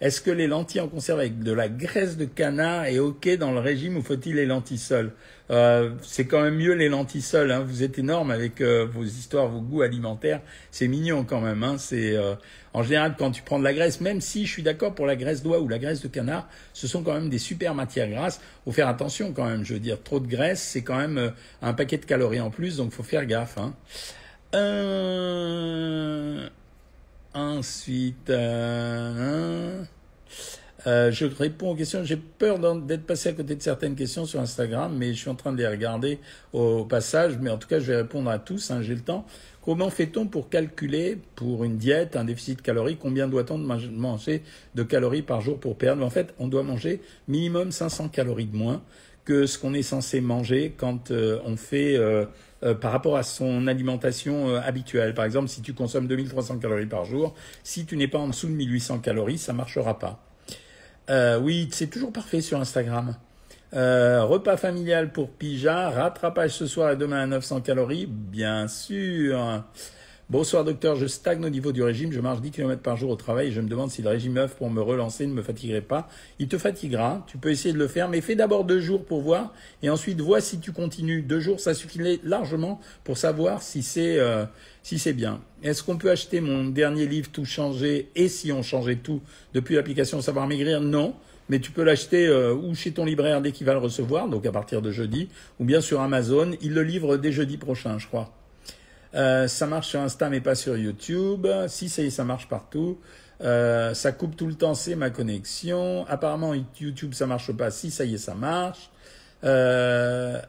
Est-ce 0.00 0.20
que 0.20 0.30
les 0.30 0.46
lentilles 0.46 0.80
en 0.80 0.88
conserve 0.88 1.20
avec 1.20 1.40
de 1.40 1.52
la 1.52 1.68
graisse 1.68 2.16
de 2.16 2.24
canard 2.24 2.86
est 2.86 2.98
OK 2.98 3.28
dans 3.38 3.52
le 3.52 3.60
régime 3.60 3.96
ou 3.96 4.02
faut-il 4.02 4.36
les 4.36 4.46
lentilles 4.46 4.78
seules 4.78 5.12
euh, 5.50 5.90
C'est 6.02 6.26
quand 6.26 6.42
même 6.42 6.56
mieux 6.56 6.74
les 6.74 6.88
lentilles 6.88 7.22
seules. 7.22 7.52
Hein. 7.52 7.60
Vous 7.60 7.82
êtes 7.82 7.98
énorme 7.98 8.30
avec 8.30 8.60
euh, 8.60 8.86
vos 8.86 9.04
histoires, 9.04 9.48
vos 9.48 9.60
goûts 9.60 9.82
alimentaires. 9.82 10.40
C'est 10.70 10.88
mignon 10.88 11.24
quand 11.24 11.40
même. 11.40 11.62
Hein. 11.62 11.76
C'est 11.78 12.16
euh, 12.16 12.34
en 12.72 12.82
général 12.82 13.14
quand 13.16 13.30
tu 13.30 13.42
prends 13.42 13.58
de 13.58 13.64
la 13.64 13.72
graisse, 13.72 14.00
même 14.00 14.20
si 14.20 14.46
je 14.46 14.52
suis 14.52 14.62
d'accord 14.62 14.94
pour 14.94 15.06
la 15.06 15.16
graisse 15.16 15.42
d'oie 15.42 15.60
ou 15.60 15.68
la 15.68 15.78
graisse 15.78 16.02
de 16.02 16.08
canard, 16.08 16.48
ce 16.72 16.88
sont 16.88 17.02
quand 17.02 17.14
même 17.14 17.30
des 17.30 17.38
super 17.38 17.74
matières 17.74 18.08
grasses. 18.10 18.40
Faut 18.64 18.72
faire 18.72 18.88
attention 18.88 19.32
quand 19.32 19.46
même. 19.46 19.64
Je 19.64 19.74
veux 19.74 19.80
dire, 19.80 20.02
trop 20.02 20.18
de 20.18 20.26
graisse, 20.26 20.60
c'est 20.60 20.82
quand 20.82 20.98
même 20.98 21.32
un 21.62 21.72
paquet 21.72 21.98
de 21.98 22.04
calories 22.04 22.40
en 22.40 22.50
plus, 22.50 22.76
donc 22.78 22.92
faut 22.92 23.02
faire 23.04 23.26
gaffe. 23.26 23.58
Hein. 23.58 23.74
Ensuite, 27.34 28.30
euh, 28.30 29.82
je 30.86 31.26
réponds 31.26 31.70
aux 31.70 31.74
questions. 31.74 32.04
J'ai 32.04 32.16
peur 32.16 32.60
d'être 32.80 33.04
passé 33.06 33.30
à 33.30 33.32
côté 33.32 33.56
de 33.56 33.62
certaines 33.62 33.96
questions 33.96 34.24
sur 34.24 34.38
Instagram, 34.38 34.94
mais 34.96 35.12
je 35.12 35.18
suis 35.18 35.30
en 35.30 35.34
train 35.34 35.52
de 35.52 35.58
les 35.58 35.66
regarder 35.66 36.20
au 36.52 36.84
passage. 36.84 37.38
Mais 37.40 37.50
en 37.50 37.58
tout 37.58 37.66
cas, 37.66 37.80
je 37.80 37.86
vais 37.86 37.96
répondre 37.96 38.30
à 38.30 38.38
tous. 38.38 38.70
Hein, 38.70 38.82
J'ai 38.82 38.94
le 38.94 39.00
temps. 39.00 39.26
Comment 39.64 39.90
fait-on 39.90 40.26
pour 40.26 40.48
calculer 40.48 41.18
pour 41.34 41.64
une 41.64 41.76
diète 41.76 42.14
un 42.14 42.24
déficit 42.24 42.62
calorique 42.62 42.98
Combien 43.00 43.26
doit-on 43.26 43.58
manger 43.58 44.42
de 44.76 44.82
calories 44.84 45.22
par 45.22 45.40
jour 45.40 45.58
pour 45.58 45.76
perdre? 45.76 46.04
En 46.04 46.10
fait, 46.10 46.34
on 46.38 46.46
doit 46.46 46.62
manger 46.62 47.00
minimum 47.26 47.72
500 47.72 48.10
calories 48.10 48.46
de 48.46 48.56
moins 48.56 48.82
que 49.24 49.46
ce 49.46 49.58
qu'on 49.58 49.74
est 49.74 49.82
censé 49.82 50.20
manger 50.20 50.74
quand 50.76 51.10
euh, 51.10 51.38
on 51.46 51.56
fait 51.56 51.96
euh, 52.62 52.74
par 52.74 52.92
rapport 52.92 53.16
à 53.16 53.22
son 53.22 53.66
alimentation 53.66 54.54
habituelle. 54.56 55.14
Par 55.14 55.24
exemple, 55.24 55.48
si 55.48 55.62
tu 55.62 55.74
consommes 55.74 56.06
2300 56.06 56.58
calories 56.58 56.86
par 56.86 57.04
jour, 57.04 57.34
si 57.62 57.84
tu 57.86 57.96
n'es 57.96 58.08
pas 58.08 58.18
en 58.18 58.28
dessous 58.28 58.46
de 58.46 58.52
1800 58.52 59.00
calories, 59.00 59.38
ça 59.38 59.52
marchera 59.52 59.98
pas. 59.98 60.24
Euh, 61.10 61.38
oui, 61.38 61.68
c'est 61.72 61.88
toujours 61.88 62.12
parfait 62.12 62.40
sur 62.40 62.60
Instagram. 62.60 63.14
Euh, 63.74 64.24
repas 64.24 64.56
familial 64.56 65.12
pour 65.12 65.30
Pija, 65.30 65.90
rattrapage 65.90 66.52
ce 66.52 66.66
soir 66.66 66.92
et 66.92 66.96
demain 66.96 67.22
à 67.22 67.26
900 67.26 67.60
calories, 67.60 68.06
bien 68.06 68.68
sûr. 68.68 69.64
Bonsoir 70.30 70.64
docteur, 70.64 70.96
je 70.96 71.06
stagne 71.06 71.44
au 71.44 71.50
niveau 71.50 71.70
du 71.70 71.82
régime, 71.82 72.10
je 72.10 72.18
marche 72.18 72.40
10 72.40 72.50
km 72.50 72.80
par 72.80 72.96
jour 72.96 73.10
au 73.10 73.14
travail 73.14 73.48
et 73.48 73.52
je 73.52 73.60
me 73.60 73.68
demande 73.68 73.90
si 73.90 74.00
le 74.00 74.08
régime 74.08 74.38
œuf 74.38 74.54
pour 74.54 74.70
me 74.70 74.80
relancer 74.80 75.26
ne 75.26 75.34
me 75.34 75.42
fatiguerait 75.42 75.82
pas. 75.82 76.08
Il 76.38 76.48
te 76.48 76.56
fatiguera, 76.56 77.22
tu 77.26 77.36
peux 77.36 77.50
essayer 77.50 77.74
de 77.74 77.78
le 77.78 77.88
faire, 77.88 78.08
mais 78.08 78.22
fais 78.22 78.34
d'abord 78.34 78.64
deux 78.64 78.80
jours 78.80 79.04
pour 79.04 79.20
voir 79.20 79.52
et 79.82 79.90
ensuite 79.90 80.18
vois 80.22 80.40
si 80.40 80.60
tu 80.60 80.72
continues. 80.72 81.20
Deux 81.20 81.40
jours, 81.40 81.60
ça 81.60 81.74
suffit 81.74 82.20
largement 82.24 82.80
pour 83.04 83.18
savoir 83.18 83.62
si 83.62 83.82
c'est 83.82 84.18
euh, 84.18 84.46
si 84.82 84.98
c'est 84.98 85.12
bien. 85.12 85.42
Est-ce 85.62 85.82
qu'on 85.82 85.98
peut 85.98 86.10
acheter 86.10 86.40
mon 86.40 86.64
dernier 86.64 87.06
livre 87.06 87.28
Tout 87.30 87.44
changer? 87.44 88.08
Et 88.16 88.28
si 88.28 88.50
on 88.50 88.62
changeait 88.62 88.96
tout 88.96 89.20
depuis 89.52 89.74
l'application 89.74 90.22
Savoir 90.22 90.46
Maigrir? 90.46 90.80
Non. 90.80 91.14
Mais 91.50 91.58
tu 91.58 91.70
peux 91.70 91.82
l'acheter 91.82 92.26
euh, 92.26 92.54
ou 92.54 92.74
chez 92.74 92.92
ton 92.92 93.04
libraire 93.04 93.42
dès 93.42 93.52
qu'il 93.52 93.66
va 93.66 93.74
le 93.74 93.78
recevoir, 93.78 94.30
donc 94.30 94.46
à 94.46 94.52
partir 94.52 94.80
de 94.80 94.90
jeudi, 94.90 95.28
ou 95.60 95.66
bien 95.66 95.82
sur 95.82 96.00
Amazon. 96.00 96.52
Il 96.62 96.72
le 96.72 96.82
livre 96.82 97.18
dès 97.18 97.30
jeudi 97.30 97.58
prochain, 97.58 97.98
je 97.98 98.06
crois. 98.06 98.32
Euh, 99.14 99.46
ça 99.46 99.66
marche 99.66 99.88
sur 99.88 100.00
Insta 100.00 100.28
mais 100.28 100.40
pas 100.40 100.54
sur 100.54 100.76
YouTube. 100.76 101.46
Si 101.68 101.88
ça 101.88 102.02
y 102.02 102.06
est, 102.06 102.10
ça 102.10 102.24
marche 102.24 102.48
partout. 102.48 102.98
Euh, 103.40 103.94
ça 103.94 104.12
coupe 104.12 104.36
tout 104.36 104.46
le 104.46 104.54
temps, 104.54 104.74
c'est 104.74 104.94
ma 104.94 105.10
connexion. 105.10 106.06
Apparemment 106.08 106.54
YouTube 106.80 107.14
ça 107.14 107.26
marche 107.26 107.52
pas. 107.52 107.70
Si 107.70 107.90
ça 107.90 108.04
y 108.04 108.14
est, 108.14 108.18
ça 108.18 108.34
marche. 108.34 108.90
Euh, 109.44 110.40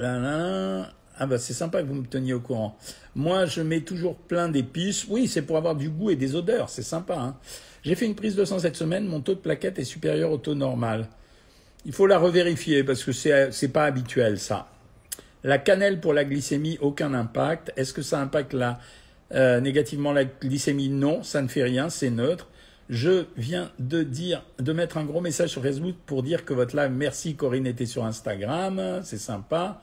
ah 0.00 1.26
bah 1.26 1.38
c'est 1.38 1.52
sympa 1.52 1.82
que 1.82 1.88
vous 1.88 1.94
me 1.94 2.06
teniez 2.06 2.32
au 2.32 2.40
courant. 2.40 2.76
Moi 3.14 3.46
je 3.46 3.60
mets 3.60 3.80
toujours 3.80 4.16
plein 4.16 4.48
d'épices. 4.48 5.06
Oui, 5.08 5.28
c'est 5.28 5.42
pour 5.42 5.56
avoir 5.56 5.74
du 5.74 5.90
goût 5.90 6.10
et 6.10 6.16
des 6.16 6.34
odeurs. 6.34 6.70
C'est 6.70 6.82
sympa. 6.82 7.16
Hein. 7.18 7.36
J'ai 7.82 7.94
fait 7.94 8.06
une 8.06 8.14
prise 8.14 8.36
de 8.36 8.44
sang 8.44 8.58
cette 8.58 8.76
semaine. 8.76 9.06
Mon 9.06 9.20
taux 9.20 9.34
de 9.34 9.40
plaquette 9.40 9.78
est 9.78 9.84
supérieur 9.84 10.30
au 10.30 10.38
taux 10.38 10.54
normal. 10.54 11.08
Il 11.84 11.92
faut 11.92 12.06
la 12.06 12.18
revérifier 12.18 12.84
parce 12.84 13.04
que 13.04 13.12
c'est 13.12 13.68
pas 13.72 13.84
habituel 13.84 14.38
ça. 14.38 14.68
La 15.44 15.58
cannelle 15.58 16.00
pour 16.00 16.12
la 16.12 16.24
glycémie, 16.24 16.78
aucun 16.80 17.14
impact. 17.14 17.72
Est-ce 17.76 17.92
que 17.92 18.02
ça 18.02 18.20
impacte 18.20 18.52
la, 18.52 18.78
euh, 19.34 19.60
négativement 19.60 20.12
la 20.12 20.24
glycémie? 20.24 20.88
Non, 20.88 21.22
ça 21.22 21.42
ne 21.42 21.48
fait 21.48 21.62
rien, 21.62 21.90
c'est 21.90 22.10
neutre. 22.10 22.48
Je 22.88 23.26
viens 23.36 23.70
de 23.78 24.02
dire, 24.02 24.44
de 24.58 24.72
mettre 24.72 24.96
un 24.96 25.04
gros 25.04 25.20
message 25.20 25.50
sur 25.50 25.62
Facebook 25.62 25.94
pour 26.06 26.22
dire 26.22 26.44
que 26.44 26.54
votre 26.54 26.74
live, 26.74 26.90
merci 26.90 27.34
Corinne 27.34 27.66
était 27.66 27.86
sur 27.86 28.04
Instagram, 28.04 29.00
c'est 29.04 29.18
sympa. 29.18 29.82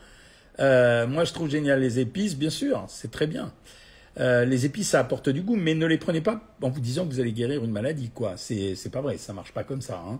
Euh, 0.60 1.06
moi, 1.06 1.24
je 1.24 1.34
trouve 1.34 1.50
génial 1.50 1.82
les 1.82 2.00
épices, 2.00 2.36
bien 2.36 2.50
sûr, 2.50 2.86
c'est 2.88 3.12
très 3.12 3.28
bien. 3.28 3.52
Euh, 4.20 4.46
les 4.46 4.66
épices, 4.66 4.90
ça 4.90 5.00
apporte 5.00 5.30
du 5.30 5.42
goût, 5.42 5.56
mais 5.56 5.76
ne 5.76 5.86
les 5.86 5.98
prenez 5.98 6.22
pas 6.22 6.42
en 6.62 6.70
vous 6.70 6.80
disant 6.80 7.06
que 7.06 7.14
vous 7.14 7.20
allez 7.20 7.34
guérir 7.34 7.64
une 7.64 7.72
maladie. 7.72 8.12
C'est, 8.38 8.92
pas 8.92 9.02
vrai, 9.02 9.18
ça 9.18 9.34
marche 9.34 9.52
pas 9.52 9.64
comme 9.64 9.82
ça. 9.82 10.02
Hein. 10.08 10.20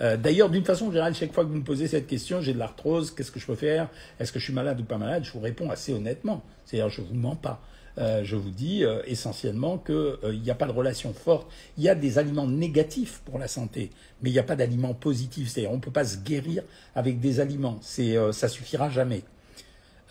Euh, 0.00 0.16
d'ailleurs, 0.16 0.50
d'une 0.50 0.64
façon 0.64 0.90
générale, 0.90 1.14
chaque 1.14 1.32
fois 1.32 1.44
que 1.44 1.50
vous 1.50 1.56
me 1.56 1.64
posez 1.64 1.86
cette 1.86 2.06
question, 2.06 2.40
j'ai 2.40 2.54
de 2.54 2.58
l'arthrose, 2.58 3.10
qu'est-ce 3.10 3.30
que 3.30 3.38
je 3.38 3.46
peux 3.46 3.54
faire? 3.54 3.88
Est-ce 4.18 4.32
que 4.32 4.38
je 4.38 4.44
suis 4.44 4.54
malade 4.54 4.80
ou 4.80 4.84
pas 4.84 4.98
malade? 4.98 5.24
Je 5.24 5.32
vous 5.32 5.40
réponds 5.40 5.70
assez 5.70 5.92
honnêtement. 5.92 6.42
C'est-à-dire, 6.64 6.88
je 6.88 7.02
vous 7.02 7.14
mens 7.14 7.36
pas. 7.36 7.60
euh, 7.98 8.24
je 8.24 8.34
vous 8.34 8.50
dis 8.50 8.82
essentiellement 9.06 9.78
qu'il 9.78 10.40
n'y 10.42 10.50
a 10.50 10.54
pas 10.54 10.66
de 10.66 10.72
relation 10.72 11.12
forte. 11.12 11.48
Il 11.76 11.84
y 11.84 11.88
a 11.88 11.94
des 11.94 12.18
aliments 12.18 12.46
négatifs 12.46 13.20
pour 13.24 13.38
la 13.38 13.46
santé, 13.46 13.90
mais 14.22 14.30
il 14.30 14.32
n'y 14.32 14.38
a 14.38 14.42
pas 14.44 14.56
d'aliments 14.56 14.94
positifs. 14.94 15.48
C'est-à-dire, 15.50 15.70
on 15.70 15.76
ne 15.76 15.80
peut 15.80 15.92
pas 15.92 16.04
se 16.04 16.16
guérir 16.16 16.62
avec 16.94 17.20
des 17.20 17.40
aliments. 17.40 17.78
C'est, 17.82 18.16
ça 18.32 18.48
suffira 18.48 18.88
jamais. 18.90 19.22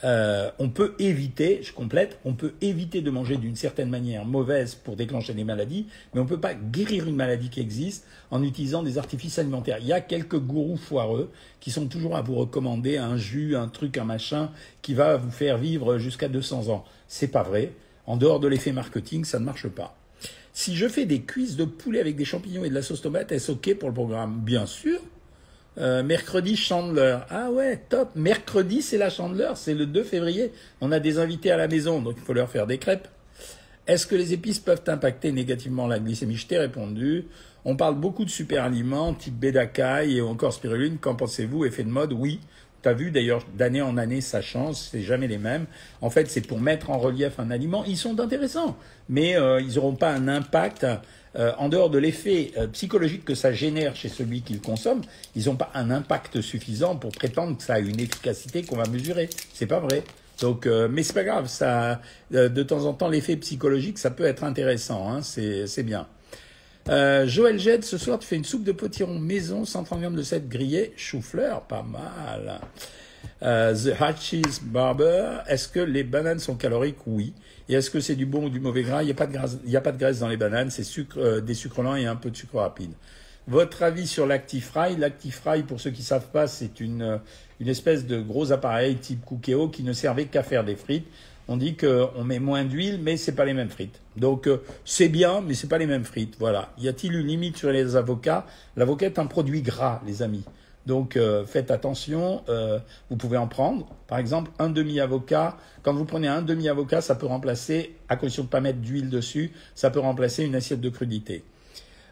Euh, 0.03 0.51
on 0.59 0.69
peut 0.69 0.95
éviter, 0.99 1.61
je 1.63 1.71
complète, 1.71 2.19
on 2.25 2.33
peut 2.33 2.53
éviter 2.61 3.01
de 3.01 3.09
manger 3.09 3.37
d'une 3.37 3.55
certaine 3.55 3.89
manière 3.89 4.25
mauvaise 4.25 4.75
pour 4.75 4.97
déclencher 4.97 5.33
des 5.33 5.45
maladies, 5.45 5.87
mais 6.13 6.19
on 6.19 6.25
ne 6.25 6.29
peut 6.29 6.39
pas 6.39 6.53
guérir 6.53 7.07
une 7.07 7.15
maladie 7.15 7.49
qui 7.49 7.61
existe 7.61 8.05
en 8.29 8.43
utilisant 8.43 8.83
des 8.83 8.97
artifices 8.97 9.39
alimentaires. 9.39 9.77
Il 9.79 9.87
y 9.87 9.93
a 9.93 10.01
quelques 10.01 10.39
gourous 10.39 10.77
foireux 10.77 11.31
qui 11.61 11.71
sont 11.71 11.87
toujours 11.87 12.17
à 12.17 12.21
vous 12.21 12.35
recommander 12.35 12.97
un 12.97 13.15
jus, 13.15 13.55
un 13.55 13.69
truc, 13.69 13.97
un 13.97 14.03
machin 14.03 14.51
qui 14.81 14.93
va 14.93 15.15
vous 15.15 15.31
faire 15.31 15.57
vivre 15.57 15.97
jusqu'à 15.97 16.27
200 16.27 16.67
ans. 16.69 16.83
C'est 17.07 17.29
pas 17.29 17.43
vrai. 17.43 17.71
En 18.05 18.17
dehors 18.17 18.41
de 18.41 18.49
l'effet 18.49 18.73
marketing, 18.73 19.23
ça 19.23 19.39
ne 19.39 19.45
marche 19.45 19.69
pas. 19.69 19.95
Si 20.51 20.75
je 20.75 20.87
fais 20.87 21.05
des 21.05 21.21
cuisses 21.21 21.55
de 21.55 21.63
poulet 21.65 21.99
avec 21.99 22.17
des 22.17 22.25
champignons 22.25 22.65
et 22.65 22.69
de 22.69 22.75
la 22.75 22.81
sauce 22.81 23.01
tomate, 23.01 23.31
est-ce 23.31 23.53
OK 23.53 23.73
pour 23.75 23.89
le 23.89 23.95
programme? 23.95 24.41
Bien 24.41 24.65
sûr. 24.65 24.99
Euh, 25.77 26.03
mercredi, 26.03 26.55
Chandler. 26.55 27.17
Ah 27.29 27.49
ouais, 27.49 27.77
top. 27.89 28.09
Mercredi, 28.15 28.81
c'est 28.81 28.97
la 28.97 29.09
Chandler, 29.09 29.51
c'est 29.55 29.73
le 29.73 29.85
2 29.85 30.03
février. 30.03 30.51
On 30.81 30.91
a 30.91 30.99
des 30.99 31.17
invités 31.17 31.51
à 31.51 31.57
la 31.57 31.67
maison, 31.67 32.01
donc 32.01 32.15
il 32.17 32.23
faut 32.23 32.33
leur 32.33 32.49
faire 32.49 32.67
des 32.67 32.77
crêpes. 32.77 33.07
Est-ce 33.87 34.07
que 34.07 34.15
les 34.15 34.33
épices 34.33 34.59
peuvent 34.59 34.83
impacter 34.87 35.31
négativement 35.31 35.87
la 35.87 35.99
glycémie? 35.99 36.35
Je 36.35 36.47
t'ai 36.47 36.57
répondu. 36.57 37.25
On 37.65 37.75
parle 37.75 37.95
beaucoup 37.95 38.23
de 38.23 38.29
super 38.29 38.63
aliments, 38.63 39.13
type 39.13 39.37
bédacaille 39.37 40.17
et 40.17 40.21
encore 40.21 40.53
spiruline. 40.53 40.97
Qu'en 40.99 41.15
pensez-vous? 41.15 41.65
Effet 41.65 41.83
de 41.83 41.89
mode? 41.89 42.13
Oui. 42.13 42.39
Tu 42.83 42.89
as 42.89 42.93
vu 42.93 43.11
d'ailleurs, 43.11 43.45
d'année 43.57 43.81
en 43.81 43.97
année, 43.97 44.19
ça 44.19 44.41
change, 44.41 44.75
c'est 44.75 45.01
jamais 45.01 45.27
les 45.27 45.37
mêmes. 45.37 45.65
En 46.01 46.09
fait, 46.09 46.29
c'est 46.29 46.45
pour 46.45 46.59
mettre 46.59 46.89
en 46.89 46.97
relief 46.97 47.39
un 47.39 47.49
aliment. 47.49 47.85
Ils 47.85 47.97
sont 47.97 48.19
intéressants, 48.19 48.77
mais 49.07 49.37
euh, 49.37 49.61
ils 49.61 49.75
n'auront 49.75 49.95
pas 49.95 50.11
un 50.11 50.27
impact 50.27 50.85
euh, 51.35 51.51
en 51.57 51.67
dehors 51.69 51.89
de 51.89 51.97
l'effet 51.97 52.51
euh, 52.57 52.67
psychologique 52.67 53.25
que 53.25 53.33
ça 53.33 53.51
génère 53.51 53.95
chez 53.95 54.09
celui 54.09 54.41
qui 54.41 54.53
le 54.53 54.59
consomme, 54.59 55.01
ils 55.35 55.45
n'ont 55.45 55.55
pas 55.55 55.71
un 55.73 55.89
impact 55.89 56.41
suffisant 56.41 56.95
pour 56.95 57.11
prétendre 57.11 57.57
que 57.57 57.63
ça 57.63 57.75
a 57.75 57.79
une 57.79 57.99
efficacité 57.99 58.63
qu'on 58.63 58.75
va 58.75 58.85
mesurer. 58.85 59.29
C'est 59.53 59.65
pas 59.65 59.79
vrai. 59.79 60.03
Donc, 60.41 60.67
euh, 60.67 60.87
mais 60.89 61.01
c'est 61.01 61.13
pas 61.13 61.23
grave. 61.23 61.47
Ça, 61.47 62.01
de 62.31 62.63
temps 62.63 62.85
en 62.85 62.93
temps, 62.93 63.07
l'effet 63.07 63.35
psychologique, 63.37 63.97
ça 63.97 64.11
peut 64.11 64.25
être 64.25 64.43
intéressant. 64.43 65.09
Hein, 65.09 65.21
c'est 65.21 65.83
bien. 65.83 66.07
Joël 66.87 67.59
Jed, 67.59 67.83
ce 67.83 67.97
soir, 67.97 68.19
tu 68.19 68.27
fais 68.27 68.35
une 68.35 68.43
soupe 68.43 68.63
de 68.63 68.73
potiron 68.73 69.17
maison, 69.17 69.63
130 69.65 70.01
grammes 70.01 70.15
de 70.15 70.23
sel 70.23 70.47
grillé, 70.47 70.93
chou-fleur, 70.97 71.61
pas 71.61 71.83
mal. 71.83 72.59
The 73.41 73.93
Hatch's 73.99 74.61
Barber, 74.63 75.39
est-ce 75.47 75.67
que 75.67 75.79
les 75.79 76.03
bananes 76.03 76.39
sont 76.39 76.55
caloriques? 76.55 77.05
Oui. 77.05 77.33
Et 77.69 77.75
est-ce 77.75 77.89
que 77.89 77.99
c'est 77.99 78.15
du 78.15 78.25
bon 78.25 78.45
ou 78.45 78.49
du 78.49 78.59
mauvais 78.59 78.83
gras 78.83 79.03
Il 79.03 79.05
n'y 79.05 79.11
a, 79.11 79.15
pas 79.15 79.27
de 79.27 79.33
graisse, 79.33 79.57
il 79.65 79.75
a 79.75 79.81
pas 79.81 79.91
de 79.91 79.97
graisse 79.97 80.19
dans 80.19 80.27
les 80.27 80.37
bananes, 80.37 80.69
c'est 80.69 80.83
sucre, 80.83 81.17
euh, 81.19 81.41
des 81.41 81.53
sucres 81.53 81.81
lents 81.81 81.95
et 81.95 82.05
un 82.05 82.15
peu 82.15 82.29
de 82.29 82.35
sucre 82.35 82.57
rapide. 82.57 82.91
Votre 83.47 83.83
avis 83.83 84.07
sur 84.07 84.25
l'Actifry 84.25 84.95
L'Actifry, 84.97 85.63
pour 85.63 85.79
ceux 85.79 85.91
qui 85.91 86.01
ne 86.01 86.05
savent 86.05 86.29
pas, 86.31 86.47
c'est 86.47 86.79
une, 86.79 87.01
euh, 87.01 87.17
une 87.59 87.69
espèce 87.69 88.05
de 88.05 88.21
gros 88.21 88.51
appareil 88.51 88.95
type 88.97 89.23
Cookéo 89.25 89.69
qui 89.69 89.83
ne 89.83 89.93
servait 89.93 90.25
qu'à 90.25 90.43
faire 90.43 90.63
des 90.63 90.75
frites. 90.75 91.07
On 91.47 91.57
dit 91.57 91.75
qu'on 91.75 92.23
met 92.23 92.39
moins 92.39 92.63
d'huile, 92.63 92.99
mais 93.01 93.17
c'est 93.17 93.33
pas 93.33 93.43
les 93.43 93.53
mêmes 93.53 93.69
frites. 93.69 93.99
Donc 94.15 94.47
euh, 94.47 94.61
c'est 94.85 95.09
bien, 95.09 95.41
mais 95.41 95.53
c'est 95.53 95.67
pas 95.67 95.77
les 95.77 95.87
mêmes 95.87 96.05
frites. 96.05 96.35
Voilà. 96.39 96.71
Y 96.77 96.87
a-t-il 96.87 97.13
une 97.13 97.27
limite 97.27 97.57
sur 97.57 97.69
les 97.71 97.95
avocats? 97.95 98.45
L'avocat 98.77 99.07
est 99.07 99.19
un 99.19 99.25
produit 99.25 99.61
gras, 99.61 100.01
les 100.05 100.21
amis. 100.21 100.43
Donc 100.85 101.15
euh, 101.15 101.45
faites 101.45 101.71
attention, 101.71 102.43
euh, 102.49 102.79
vous 103.09 103.15
pouvez 103.15 103.37
en 103.37 103.47
prendre. 103.47 103.87
Par 104.07 104.17
exemple, 104.17 104.51
un 104.59 104.69
demi-avocat, 104.69 105.57
quand 105.81 105.93
vous 105.93 106.05
prenez 106.05 106.27
un 106.27 106.41
demi-avocat, 106.41 107.01
ça 107.01 107.15
peut 107.15 107.25
remplacer, 107.25 107.95
à 108.09 108.15
condition 108.15 108.43
de 108.43 108.47
ne 108.47 108.51
pas 108.51 108.61
mettre 108.61 108.79
d'huile 108.79 109.09
dessus, 109.09 109.51
ça 109.75 109.89
peut 109.89 109.99
remplacer 109.99 110.43
une 110.43 110.55
assiette 110.55 110.81
de 110.81 110.89
crudité. 110.89 111.43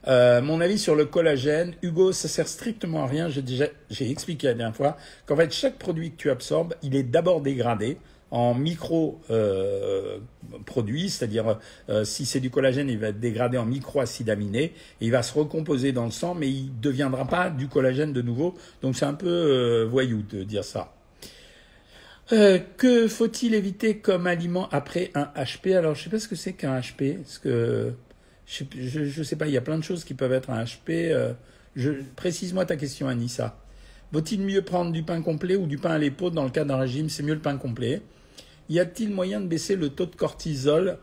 Euh, 0.08 0.42
mon 0.42 0.62
avis 0.62 0.80
sur 0.80 0.96
le 0.96 1.06
collagène, 1.06 1.76
Hugo, 1.84 2.12
ça 2.12 2.28
sert 2.28 2.48
strictement 2.48 3.04
à 3.04 3.08
rien. 3.08 3.30
J'ai 3.30 3.42
déjà, 3.42 3.66
j'ai 3.90 4.10
expliqué 4.10 4.48
la 4.48 4.54
dernière 4.54 4.76
fois 4.76 4.98
qu'en 5.26 5.36
fait 5.36 5.52
chaque 5.52 5.78
produit 5.78 6.12
que 6.12 6.18
tu 6.18 6.30
absorbes, 6.30 6.74
il 6.82 6.96
est 6.96 7.04
d'abord 7.04 7.42
dégradé 7.42 7.98
en 8.32 8.56
micro-produits, 8.56 11.06
euh, 11.06 11.10
c'est-à-dire 11.10 11.60
euh, 11.90 12.06
si 12.06 12.26
c'est 12.26 12.40
du 12.40 12.50
collagène, 12.50 12.90
il 12.90 12.98
va 12.98 13.10
être 13.10 13.20
dégradé 13.20 13.58
en 13.58 13.66
micro-acides 13.66 14.30
aminés, 14.30 14.74
et 15.02 15.02
il 15.02 15.12
va 15.12 15.22
se 15.22 15.38
recomposer 15.38 15.92
dans 15.92 16.06
le 16.06 16.12
sang, 16.12 16.34
mais 16.34 16.50
il 16.50 16.68
ne 16.68 16.82
deviendra 16.82 17.28
pas 17.28 17.50
du 17.50 17.68
collagène 17.68 18.14
de 18.14 18.22
nouveau. 18.22 18.56
Donc 18.82 18.96
c'est 18.96 19.06
un 19.06 19.14
peu 19.14 19.28
euh, 19.28 19.86
voyou 19.86 20.24
de 20.24 20.44
dire 20.44 20.64
ça. 20.64 20.94
que 22.30 23.10
faut-il 23.10 23.54
éviter 23.54 23.98
comme 23.98 24.26
aliment 24.26 24.70
après 24.70 25.12
un 25.14 25.30
HP 25.36 25.76
Alors 25.76 25.96
je 25.96 26.00
ne 26.00 26.04
sais 26.06 26.10
pas 26.10 26.20
ce 26.20 26.30
que 26.30 26.36
c'est 26.36 26.54
qu'un 26.54 26.80
HP, 26.80 27.18
parce 27.18 27.38
que 27.38 27.92
je 28.48 29.20
ne 29.20 29.24
sais 29.24 29.36
pas, 29.36 29.48
il 29.48 29.54
y 29.54 29.58
a 29.58 29.62
plein 29.62 29.78
de 29.78 29.84
choses 29.84 30.06
qui 30.06 30.14
peuvent 30.14 30.32
être 30.32 30.50
un 30.50 30.64
HP. 30.64 31.14
Précise-moi 32.16 32.66
ta 32.66 32.78
question, 32.78 33.10
Anissa. 33.10 33.58
Vaut-il 34.14 34.42
mieux 34.42 34.62
prendre 34.62 34.92
du 34.92 35.04
pain 35.04 35.22
complet 35.22 35.56
ou 35.56 35.68
du 35.68 35.78
pain 35.78 35.92
à 35.92 35.98
l'épaule 35.98 36.32
dans 36.32 36.44
le 36.44 36.50
cas 36.50 36.66
d'un 36.66 36.78
régime? 36.78 37.10
C'est 37.10 37.24
mieux 37.24 37.34
le 37.34 37.40
pain 37.40 37.58
complet. 37.58 38.02
Y 38.72 38.80
a-t-il 38.80 39.10
moyen 39.10 39.42
de 39.42 39.48
baisser 39.48 39.76
le 39.76 39.90
taux 39.90 40.06
de 40.06 40.16
cortisol 40.16 40.98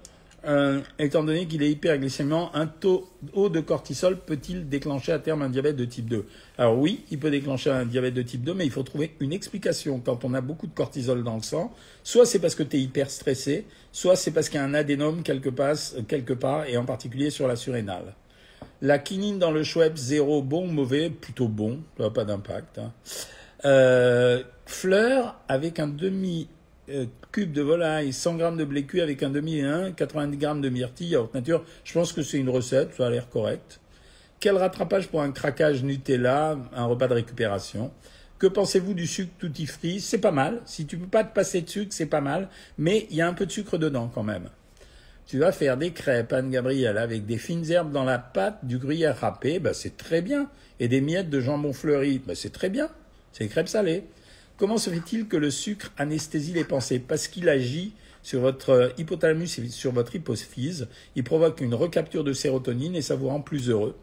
euh, 0.46 0.80
étant 0.98 1.22
donné 1.22 1.46
qu'il 1.46 1.62
est 1.62 1.70
hyperglycémiant, 1.70 2.50
un 2.54 2.66
taux 2.66 3.10
haut 3.34 3.50
de 3.50 3.60
cortisol 3.60 4.18
peut-il 4.18 4.70
déclencher 4.70 5.12
à 5.12 5.18
terme 5.18 5.42
un 5.42 5.50
diabète 5.50 5.76
de 5.76 5.84
type 5.84 6.08
2 6.08 6.24
Alors 6.56 6.78
oui, 6.78 7.04
il 7.10 7.18
peut 7.18 7.30
déclencher 7.30 7.70
un 7.70 7.84
diabète 7.84 8.14
de 8.14 8.22
type 8.22 8.42
2, 8.42 8.54
mais 8.54 8.64
il 8.64 8.70
faut 8.70 8.84
trouver 8.84 9.14
une 9.20 9.34
explication 9.34 10.00
quand 10.00 10.24
on 10.24 10.32
a 10.32 10.40
beaucoup 10.40 10.66
de 10.66 10.72
cortisol 10.72 11.22
dans 11.22 11.36
le 11.36 11.42
sang. 11.42 11.74
Soit 12.04 12.24
c'est 12.24 12.38
parce 12.38 12.54
que 12.54 12.62
tu 12.62 12.78
es 12.78 12.80
hyper 12.80 13.10
stressé, 13.10 13.66
soit 13.92 14.16
c'est 14.16 14.30
parce 14.30 14.48
qu'il 14.48 14.58
y 14.58 14.62
a 14.62 14.64
un 14.64 14.72
adénome 14.72 15.22
quelque 15.22 15.50
part, 15.50 16.66
et 16.66 16.78
en 16.78 16.86
particulier 16.86 17.28
sur 17.28 17.48
la 17.48 17.56
surrénale. 17.56 18.14
La 18.80 18.98
quinine 18.98 19.38
dans 19.38 19.50
le 19.50 19.62
Schweppes, 19.62 19.98
zéro, 19.98 20.40
bon 20.40 20.68
ou 20.68 20.70
mauvais 20.70 21.10
Plutôt 21.10 21.48
bon, 21.48 21.80
pas 22.14 22.24
d'impact. 22.24 22.78
Hein. 22.78 22.92
Euh, 23.66 24.42
fleur 24.64 25.40
avec 25.48 25.80
un 25.80 25.88
demi 25.88 26.48
euh, 26.90 27.06
cube 27.32 27.52
de 27.52 27.62
volaille, 27.62 28.12
100 28.12 28.36
grammes 28.36 28.56
de 28.56 28.64
blé 28.64 28.84
cuit 28.84 29.00
avec 29.00 29.22
un 29.22 29.30
demi 29.30 29.58
et 29.58 29.64
un, 29.64 29.92
90 29.92 30.36
grammes 30.36 30.60
de 30.60 30.68
myrtille 30.68 31.16
haute 31.16 31.34
nature. 31.34 31.64
Je 31.84 31.92
pense 31.92 32.12
que 32.12 32.22
c'est 32.22 32.38
une 32.38 32.48
recette, 32.48 32.94
ça 32.94 33.06
a 33.06 33.10
l'air 33.10 33.28
correct. 33.28 33.80
Quel 34.40 34.56
rattrapage 34.56 35.08
pour 35.08 35.20
un 35.20 35.32
craquage 35.32 35.82
Nutella, 35.82 36.56
un 36.74 36.84
repas 36.84 37.08
de 37.08 37.14
récupération? 37.14 37.90
Que 38.38 38.46
pensez-vous 38.46 38.94
du 38.94 39.08
sucre 39.08 39.32
tutti 39.38 39.66
frutti 39.66 40.00
C'est 40.00 40.18
pas 40.18 40.30
mal. 40.30 40.60
Si 40.64 40.86
tu 40.86 40.96
peux 40.96 41.08
pas 41.08 41.24
te 41.24 41.34
passer 41.34 41.60
de 41.60 41.68
sucre, 41.68 41.92
c'est 41.92 42.06
pas 42.06 42.20
mal. 42.20 42.48
Mais 42.78 43.08
il 43.10 43.16
y 43.16 43.20
a 43.20 43.26
un 43.26 43.34
peu 43.34 43.46
de 43.46 43.50
sucre 43.50 43.78
dedans 43.78 44.10
quand 44.14 44.22
même. 44.22 44.48
Tu 45.26 45.38
vas 45.38 45.52
faire 45.52 45.76
des 45.76 45.90
crêpes, 45.90 46.32
Anne-Gabrielle, 46.32 46.96
avec 46.96 47.26
des 47.26 47.36
fines 47.36 47.70
herbes 47.70 47.92
dans 47.92 48.04
la 48.04 48.18
pâte, 48.18 48.60
du 48.62 48.78
gruyère 48.78 49.18
râpé, 49.18 49.58
bah, 49.58 49.74
c'est 49.74 49.96
très 49.96 50.22
bien. 50.22 50.48
Et 50.80 50.88
des 50.88 51.00
miettes 51.00 51.28
de 51.28 51.40
jambon 51.40 51.72
fleuri, 51.72 52.20
bah, 52.24 52.34
c'est 52.34 52.52
très 52.52 52.70
bien. 52.70 52.88
C'est 53.32 53.44
des 53.44 53.50
crêpes 53.50 53.68
salées. 53.68 54.04
Comment 54.58 54.76
se 54.76 54.90
fait-il 54.90 55.28
que 55.28 55.36
le 55.36 55.52
sucre 55.52 55.92
anesthésie 55.96 56.52
les 56.52 56.64
pensées? 56.64 56.98
Parce 56.98 57.28
qu'il 57.28 57.48
agit 57.48 57.92
sur 58.24 58.40
votre 58.40 58.92
hypothalamus 58.98 59.60
et 59.60 59.68
sur 59.68 59.92
votre 59.92 60.16
hypophyse. 60.16 60.88
Il 61.14 61.22
provoque 61.22 61.60
une 61.60 61.74
recapture 61.74 62.24
de 62.24 62.32
sérotonine 62.32 62.96
et 62.96 63.02
ça 63.02 63.14
vous 63.14 63.28
rend 63.28 63.40
plus 63.40 63.70
heureux. 63.70 63.96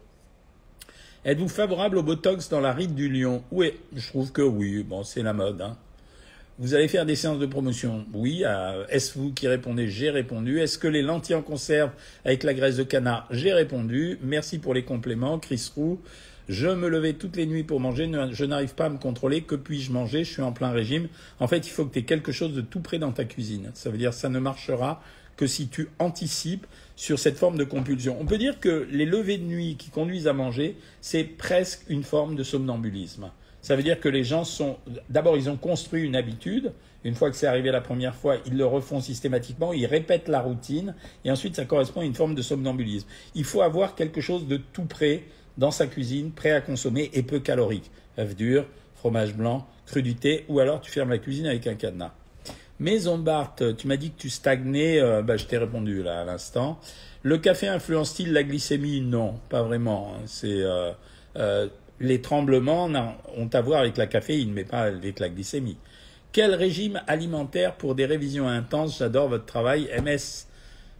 Êtes-vous 1.26 1.48
favorable 1.48 1.98
au 1.98 2.02
Botox 2.02 2.48
dans 2.48 2.60
la 2.60 2.72
ride 2.72 2.94
du 2.94 3.10
lion? 3.10 3.44
Oui, 3.50 3.74
je 3.94 4.08
trouve 4.08 4.32
que 4.32 4.40
oui. 4.40 4.82
Bon, 4.82 5.04
c'est 5.04 5.22
la 5.22 5.34
mode. 5.34 5.60
Hein. 5.60 5.76
Vous 6.58 6.72
allez 6.72 6.88
faire 6.88 7.04
des 7.04 7.16
séances 7.16 7.38
de 7.38 7.44
promotion? 7.44 8.06
Oui. 8.14 8.42
Est-ce 8.88 9.18
vous 9.18 9.34
qui 9.34 9.48
répondez? 9.48 9.88
J'ai 9.88 10.08
répondu. 10.08 10.58
Est-ce 10.60 10.78
que 10.78 10.88
les 10.88 11.02
lentilles 11.02 11.34
en 11.34 11.42
conserve 11.42 11.90
avec 12.24 12.44
la 12.44 12.54
graisse 12.54 12.76
de 12.76 12.82
canard? 12.82 13.26
J'ai 13.30 13.52
répondu. 13.52 14.18
Merci 14.22 14.58
pour 14.58 14.72
les 14.72 14.84
compléments. 14.84 15.38
Chris 15.38 15.70
Roux. 15.76 16.00
Je 16.48 16.68
me 16.68 16.88
levais 16.88 17.14
toutes 17.14 17.36
les 17.36 17.46
nuits 17.46 17.64
pour 17.64 17.80
manger, 17.80 18.10
je 18.30 18.44
n'arrive 18.44 18.74
pas 18.74 18.86
à 18.86 18.88
me 18.88 18.98
contrôler, 18.98 19.42
que 19.42 19.56
puis-je 19.56 19.90
manger 19.90 20.22
Je 20.22 20.32
suis 20.32 20.42
en 20.42 20.52
plein 20.52 20.70
régime. 20.70 21.08
En 21.40 21.48
fait, 21.48 21.66
il 21.66 21.70
faut 21.70 21.84
que 21.84 21.92
tu 21.92 21.98
aies 21.98 22.04
quelque 22.04 22.30
chose 22.30 22.54
de 22.54 22.60
tout 22.60 22.80
près 22.80 22.98
dans 22.98 23.12
ta 23.12 23.24
cuisine. 23.24 23.70
Ça 23.74 23.90
veut 23.90 23.98
dire 23.98 24.14
ça 24.14 24.28
ne 24.28 24.38
marchera 24.38 25.02
que 25.36 25.46
si 25.46 25.68
tu 25.68 25.88
anticipes 25.98 26.66
sur 26.94 27.18
cette 27.18 27.36
forme 27.36 27.58
de 27.58 27.64
compulsion. 27.64 28.16
On 28.20 28.26
peut 28.26 28.38
dire 28.38 28.58
que 28.58 28.88
les 28.90 29.04
levées 29.04 29.38
de 29.38 29.44
nuit 29.44 29.76
qui 29.76 29.90
conduisent 29.90 30.28
à 30.28 30.32
manger, 30.32 30.76
c'est 31.00 31.24
presque 31.24 31.82
une 31.88 32.04
forme 32.04 32.36
de 32.36 32.42
somnambulisme. 32.42 33.30
Ça 33.60 33.74
veut 33.74 33.82
dire 33.82 33.98
que 33.98 34.08
les 34.08 34.22
gens 34.22 34.44
sont, 34.44 34.76
d'abord, 35.10 35.36
ils 35.36 35.50
ont 35.50 35.56
construit 35.56 36.02
une 36.02 36.14
habitude. 36.14 36.72
Une 37.04 37.16
fois 37.16 37.30
que 37.30 37.36
c'est 37.36 37.48
arrivé 37.48 37.70
la 37.72 37.80
première 37.80 38.14
fois, 38.14 38.36
ils 38.46 38.56
le 38.56 38.64
refont 38.64 39.00
systématiquement, 39.00 39.72
ils 39.72 39.86
répètent 39.86 40.28
la 40.28 40.40
routine, 40.40 40.94
et 41.24 41.30
ensuite 41.30 41.56
ça 41.56 41.64
correspond 41.64 42.00
à 42.00 42.04
une 42.04 42.14
forme 42.14 42.34
de 42.34 42.42
somnambulisme. 42.42 43.08
Il 43.34 43.44
faut 43.44 43.62
avoir 43.62 43.94
quelque 43.94 44.20
chose 44.20 44.46
de 44.46 44.56
tout 44.56 44.84
près 44.84 45.24
dans 45.58 45.70
sa 45.70 45.86
cuisine, 45.86 46.32
prêt 46.32 46.52
à 46.52 46.60
consommer 46.60 47.10
et 47.12 47.22
peu 47.22 47.40
calorique. 47.40 47.90
œufs 48.18 48.36
durs, 48.36 48.66
fromage 48.94 49.34
blanc, 49.34 49.66
crudité, 49.86 50.44
ou 50.48 50.60
alors 50.60 50.80
tu 50.80 50.90
fermes 50.90 51.10
la 51.10 51.18
cuisine 51.18 51.46
avec 51.46 51.66
un 51.66 51.74
cadenas. 51.74 52.12
Maison 52.78 53.16
Barthes, 53.16 53.76
tu 53.76 53.86
m'as 53.86 53.96
dit 53.96 54.10
que 54.10 54.18
tu 54.18 54.28
stagnais, 54.28 55.00
euh, 55.00 55.22
bah, 55.22 55.38
je 55.38 55.46
t'ai 55.46 55.56
répondu 55.56 56.02
là 56.02 56.20
à 56.20 56.24
l'instant. 56.24 56.78
Le 57.22 57.38
café 57.38 57.68
influence-t-il 57.68 58.32
la 58.32 58.42
glycémie? 58.42 59.00
Non, 59.00 59.40
pas 59.48 59.62
vraiment. 59.62 60.12
Hein. 60.14 60.22
C'est 60.26 60.60
euh, 60.60 60.92
euh, 61.36 61.68
les 62.00 62.20
tremblements 62.20 62.90
ont 63.36 63.48
à 63.52 63.60
voir 63.62 63.80
avec 63.80 63.96
la 63.96 64.06
caféine, 64.06 64.52
mais 64.52 64.64
pas 64.64 64.82
avec 64.82 65.20
la 65.20 65.30
glycémie. 65.30 65.78
Quel 66.32 66.54
régime 66.54 67.00
alimentaire 67.06 67.76
pour 67.76 67.94
des 67.94 68.04
révisions 68.04 68.46
intenses? 68.46 68.98
J'adore 68.98 69.28
votre 69.28 69.46
travail. 69.46 69.88
MS 70.02 70.46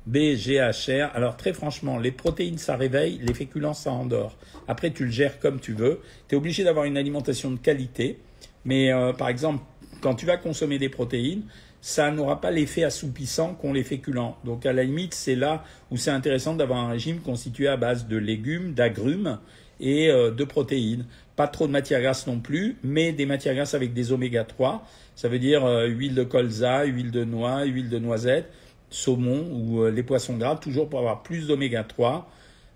B, 0.07 0.37
GHR. 0.37 1.11
Alors 1.15 1.37
très 1.37 1.53
franchement, 1.53 1.99
les 1.99 2.13
protéines, 2.13 2.59
ça 2.59 2.77
réveille, 2.77 3.19
les 3.23 3.35
féculents, 3.35 3.75
ça 3.75 3.91
endort. 3.91 4.37
Après, 4.69 4.91
tu 4.91 5.05
le 5.05 5.11
gères 5.11 5.39
comme 5.41 5.61
tu 5.61 5.73
veux. 5.73 6.01
Tu 6.29 6.35
es 6.35 6.39
obligé 6.39 6.65
d'avoir 6.65 6.85
une 6.85 6.97
alimentation 6.97 7.51
de 7.51 7.59
qualité. 7.59 8.19
Mais 8.65 8.93
euh, 8.93 9.13
par 9.13 9.29
exemple, 9.29 9.65
quand 10.01 10.15
tu 10.15 10.27
vas 10.27 10.37
consommer 10.37 10.79
des 10.79 10.89
protéines, 10.89 11.43
ça 11.81 12.11
n'aura 12.11 12.41
pas 12.41 12.51
l'effet 12.51 12.83
assoupissant 12.83 13.55
qu'ont 13.55 13.73
les 13.73 13.85
féculents. 13.85 14.37
Donc 14.45 14.67
à 14.67 14.73
la 14.73 14.83
limite, 14.83 15.15
c'est 15.15 15.37
là 15.37 15.65
où 15.91 15.97
c'est 15.97 16.11
intéressant 16.11 16.55
d'avoir 16.55 16.81
un 16.81 16.91
régime 16.91 17.21
constitué 17.21 17.69
à 17.69 17.77
base 17.77 18.09
de 18.09 18.17
légumes, 18.17 18.75
d'agrumes 18.75 19.39
et 19.79 20.11
euh, 20.11 20.31
de 20.31 20.45
protéines. 20.45 21.07
Pas 21.37 21.49
trop 21.49 21.67
de 21.67 21.73
matières 21.73 22.01
grasses 22.01 22.27
non 22.27 22.41
plus, 22.41 22.77
mais 22.83 23.13
des 23.13 23.27
matières 23.27 23.55
grasses 23.55 23.75
avec 23.75 23.93
des 23.93 24.11
oméga 24.11 24.45
3. 24.45 24.87
Ça 25.15 25.29
veut 25.29 25.39
dire 25.39 25.65
euh, 25.65 25.87
huile 25.87 26.15
de 26.15 26.25
colza, 26.25 26.85
huile 26.85 27.11
de 27.11 27.25
noix, 27.25 27.65
huile 27.65 27.89
de 27.89 27.99
noisette, 27.99 28.51
saumon 28.91 29.47
ou 29.53 29.83
euh, 29.83 29.91
les 29.91 30.03
poissons 30.03 30.37
gras, 30.37 30.57
toujours 30.57 30.89
pour 30.89 30.99
avoir 30.99 31.23
plus 31.23 31.49
d'oméga 31.49 31.85
3. 31.85 32.31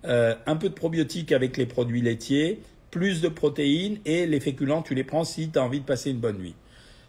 un 0.05 0.57
peu 0.57 0.69
de 0.69 0.75
probiotiques 0.75 1.33
avec 1.33 1.57
les 1.57 1.67
produits 1.67 2.01
laitiers, 2.01 2.61
plus 2.91 3.21
de 3.21 3.29
protéines 3.29 3.99
et 4.05 4.27
les 4.27 4.41
féculents, 4.41 4.83
tu 4.83 4.95
les 4.95 5.05
prends 5.05 5.25
si 5.25 5.51
tu 5.51 5.59
as 5.59 5.63
envie 5.63 5.81
de 5.81 5.85
passer 5.85 6.11
une 6.11 6.19
bonne 6.19 6.39
nuit. 6.39 6.55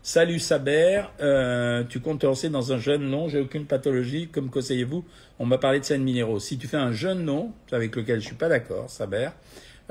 Salut 0.04 0.40
Saber, 0.40 1.04
euh, 1.20 1.84
tu 1.84 2.00
comptes 2.00 2.22
te 2.22 2.26
lancer 2.26 2.50
dans 2.50 2.74
un 2.74 2.80
jeûne 2.80 3.04
Non, 3.04 3.30
j'ai 3.30 3.40
aucune 3.40 3.66
pathologie, 3.66 4.30
comme 4.30 4.50
conseillez-vous? 4.50 5.06
On 5.38 5.46
m'a 5.46 5.60
parlé 5.60 5.80
de 5.80 5.86
sels 5.86 6.02
minéraux. 6.02 6.40
Si 6.40 6.58
tu 6.58 6.68
fais 6.68 6.78
un 6.78 6.92
jeûne 6.92 7.24
non, 7.24 7.54
avec 7.72 7.96
lequel 7.96 8.20
je 8.20 8.26
suis 8.26 8.36
pas 8.36 8.50
d'accord, 8.50 8.90
Saber, 8.90 9.30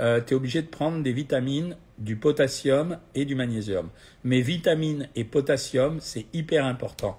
euh, 0.00 0.20
tu 0.20 0.34
es 0.34 0.36
obligé 0.36 0.62
de 0.62 0.66
prendre 0.66 1.00
des 1.04 1.12
vitamines, 1.12 1.76
du 1.98 2.16
potassium 2.16 2.98
et 3.14 3.24
du 3.24 3.36
magnésium. 3.36 3.88
Mais 4.24 4.40
vitamines 4.40 5.08
et 5.14 5.22
potassium, 5.22 5.98
c'est 6.00 6.26
hyper 6.32 6.66
important. 6.66 7.16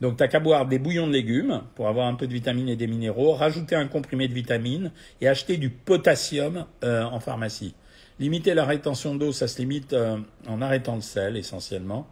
Donc, 0.00 0.16
tu 0.16 0.22
n'as 0.22 0.28
qu'à 0.28 0.40
boire 0.40 0.66
des 0.66 0.78
bouillons 0.78 1.06
de 1.06 1.12
légumes 1.12 1.62
pour 1.74 1.88
avoir 1.88 2.06
un 2.06 2.14
peu 2.14 2.26
de 2.26 2.32
vitamines 2.32 2.68
et 2.68 2.76
des 2.76 2.86
minéraux, 2.86 3.32
rajouter 3.32 3.76
un 3.76 3.86
comprimé 3.86 4.28
de 4.28 4.34
vitamines 4.34 4.92
et 5.20 5.28
acheter 5.28 5.56
du 5.56 5.70
potassium 5.70 6.66
euh, 6.84 7.04
en 7.04 7.20
pharmacie. 7.20 7.74
Limiter 8.18 8.54
la 8.54 8.64
rétention 8.64 9.14
d'eau, 9.14 9.32
ça 9.32 9.46
se 9.46 9.58
limite 9.58 9.92
euh, 9.92 10.18
en 10.48 10.62
arrêtant 10.62 10.96
le 10.96 11.02
sel 11.02 11.36
essentiellement. 11.36 12.06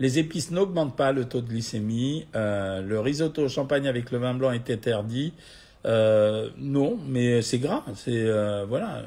Les 0.00 0.18
épices 0.18 0.50
n'augmentent 0.50 0.96
pas 0.96 1.12
le 1.12 1.24
taux 1.24 1.40
de 1.40 1.48
glycémie. 1.48 2.26
Euh, 2.34 2.82
le 2.82 3.00
risotto 3.00 3.44
au 3.44 3.48
champagne 3.48 3.88
avec 3.88 4.10
le 4.10 4.18
vin 4.18 4.34
blanc 4.34 4.52
est 4.52 4.70
interdit. 4.70 5.32
Euh, 5.86 6.50
non, 6.56 6.98
mais 7.06 7.42
c'est 7.42 7.58
gras. 7.58 7.84
C'est 7.94 8.26
voilà. 8.66 9.02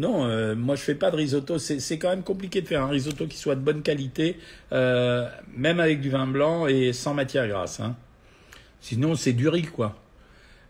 Non, 0.00 0.54
moi 0.56 0.76
je 0.76 0.80
fais 0.82 0.94
pas 0.94 1.10
de 1.10 1.16
risotto. 1.16 1.58
C'est 1.58 1.98
quand 1.98 2.10
même 2.10 2.22
compliqué 2.22 2.62
de 2.62 2.66
faire 2.66 2.82
un 2.82 2.88
risotto 2.88 3.26
qui 3.26 3.36
soit 3.36 3.54
de 3.54 3.60
bonne 3.60 3.82
qualité, 3.82 4.38
même 4.70 5.80
avec 5.80 6.00
du 6.00 6.10
vin 6.10 6.26
blanc 6.26 6.66
et 6.66 6.92
sans 6.92 7.14
matière 7.14 7.46
grasse. 7.48 7.80
Hein. 7.80 7.96
Sinon 8.80 9.14
c'est 9.14 9.32
du 9.32 9.48
riz 9.48 9.64
quoi. 9.64 9.96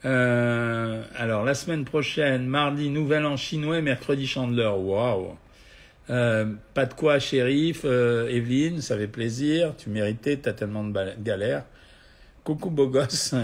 alors 0.03 1.45
la 1.45 1.55
semaine 1.55 1.85
prochaine, 1.85 2.47
mardi, 2.47 2.91
Nouvel 2.91 3.25
An 3.27 3.37
chinois, 3.37 3.81
mercredi 3.81 4.27
Chandler. 4.27 4.73
Waouh 4.77 5.37
euh, 6.11 6.47
pas 6.75 6.87
de 6.87 6.95
quoi, 6.95 7.19
shérif, 7.21 7.83
euh, 7.85 8.29
Evelyne, 8.29 8.81
ça 8.81 8.97
fait 8.97 9.07
plaisir. 9.07 9.75
Tu 9.77 9.91
méritais, 9.91 10.37
t'as 10.37 10.53
tellement 10.53 10.85
de 10.85 10.93
galères. 11.21 11.65
Coucou 12.51 12.71
beau 12.71 12.89
gosse. 12.89 13.37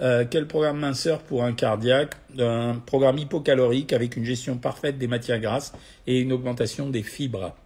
Euh, 0.00 0.26
quel 0.30 0.46
programme 0.46 0.80
minceur 0.80 1.20
pour 1.20 1.44
un 1.44 1.54
cardiaque? 1.54 2.16
Un 2.38 2.74
programme 2.74 3.16
hypocalorique 3.16 3.94
avec 3.94 4.18
une 4.18 4.24
gestion 4.26 4.58
parfaite 4.58 4.98
des 4.98 5.06
matières 5.06 5.40
grasses 5.40 5.72
et 6.06 6.20
une 6.20 6.30
augmentation 6.30 6.90
des 6.90 7.02
fibres. 7.02 7.56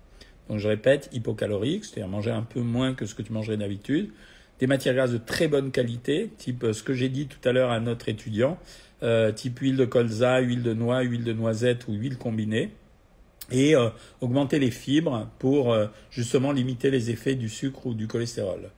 Donc 0.48 0.60
je 0.60 0.68
répète, 0.68 1.10
hypocalorique, 1.12 1.84
c'est-à-dire 1.84 2.06
manger 2.06 2.30
un 2.30 2.42
peu 2.42 2.60
moins 2.60 2.94
que 2.94 3.06
ce 3.06 3.16
que 3.16 3.22
tu 3.22 3.32
mangerais 3.32 3.56
d'habitude. 3.56 4.12
Des 4.60 4.68
matières 4.68 4.94
grasses 4.94 5.10
de 5.10 5.18
très 5.18 5.48
bonne 5.48 5.72
qualité, 5.72 6.30
type 6.38 6.64
ce 6.70 6.84
que 6.84 6.94
j'ai 6.94 7.08
dit 7.08 7.26
tout 7.26 7.48
à 7.48 7.50
l'heure 7.50 7.72
à 7.72 7.80
notre 7.80 8.08
étudiant, 8.08 8.56
type 9.34 9.58
huile 9.58 9.76
de 9.76 9.86
colza, 9.86 10.38
huile 10.38 10.62
de 10.62 10.74
noix, 10.74 11.00
huile 11.00 11.24
de 11.24 11.32
noisette 11.32 11.88
ou 11.88 11.94
huile 11.94 12.18
combinée 12.18 12.70
et 13.50 13.74
euh, 13.74 13.88
augmenter 14.20 14.58
les 14.60 14.70
fibres 14.70 15.28
pour 15.38 15.72
euh, 15.72 15.86
justement 16.10 16.52
limiter 16.52 16.90
les 16.90 17.10
effets 17.10 17.34
du 17.34 17.48
sucre 17.48 17.86
ou 17.86 17.94
du 17.94 18.06
cholestérol. 18.06 18.70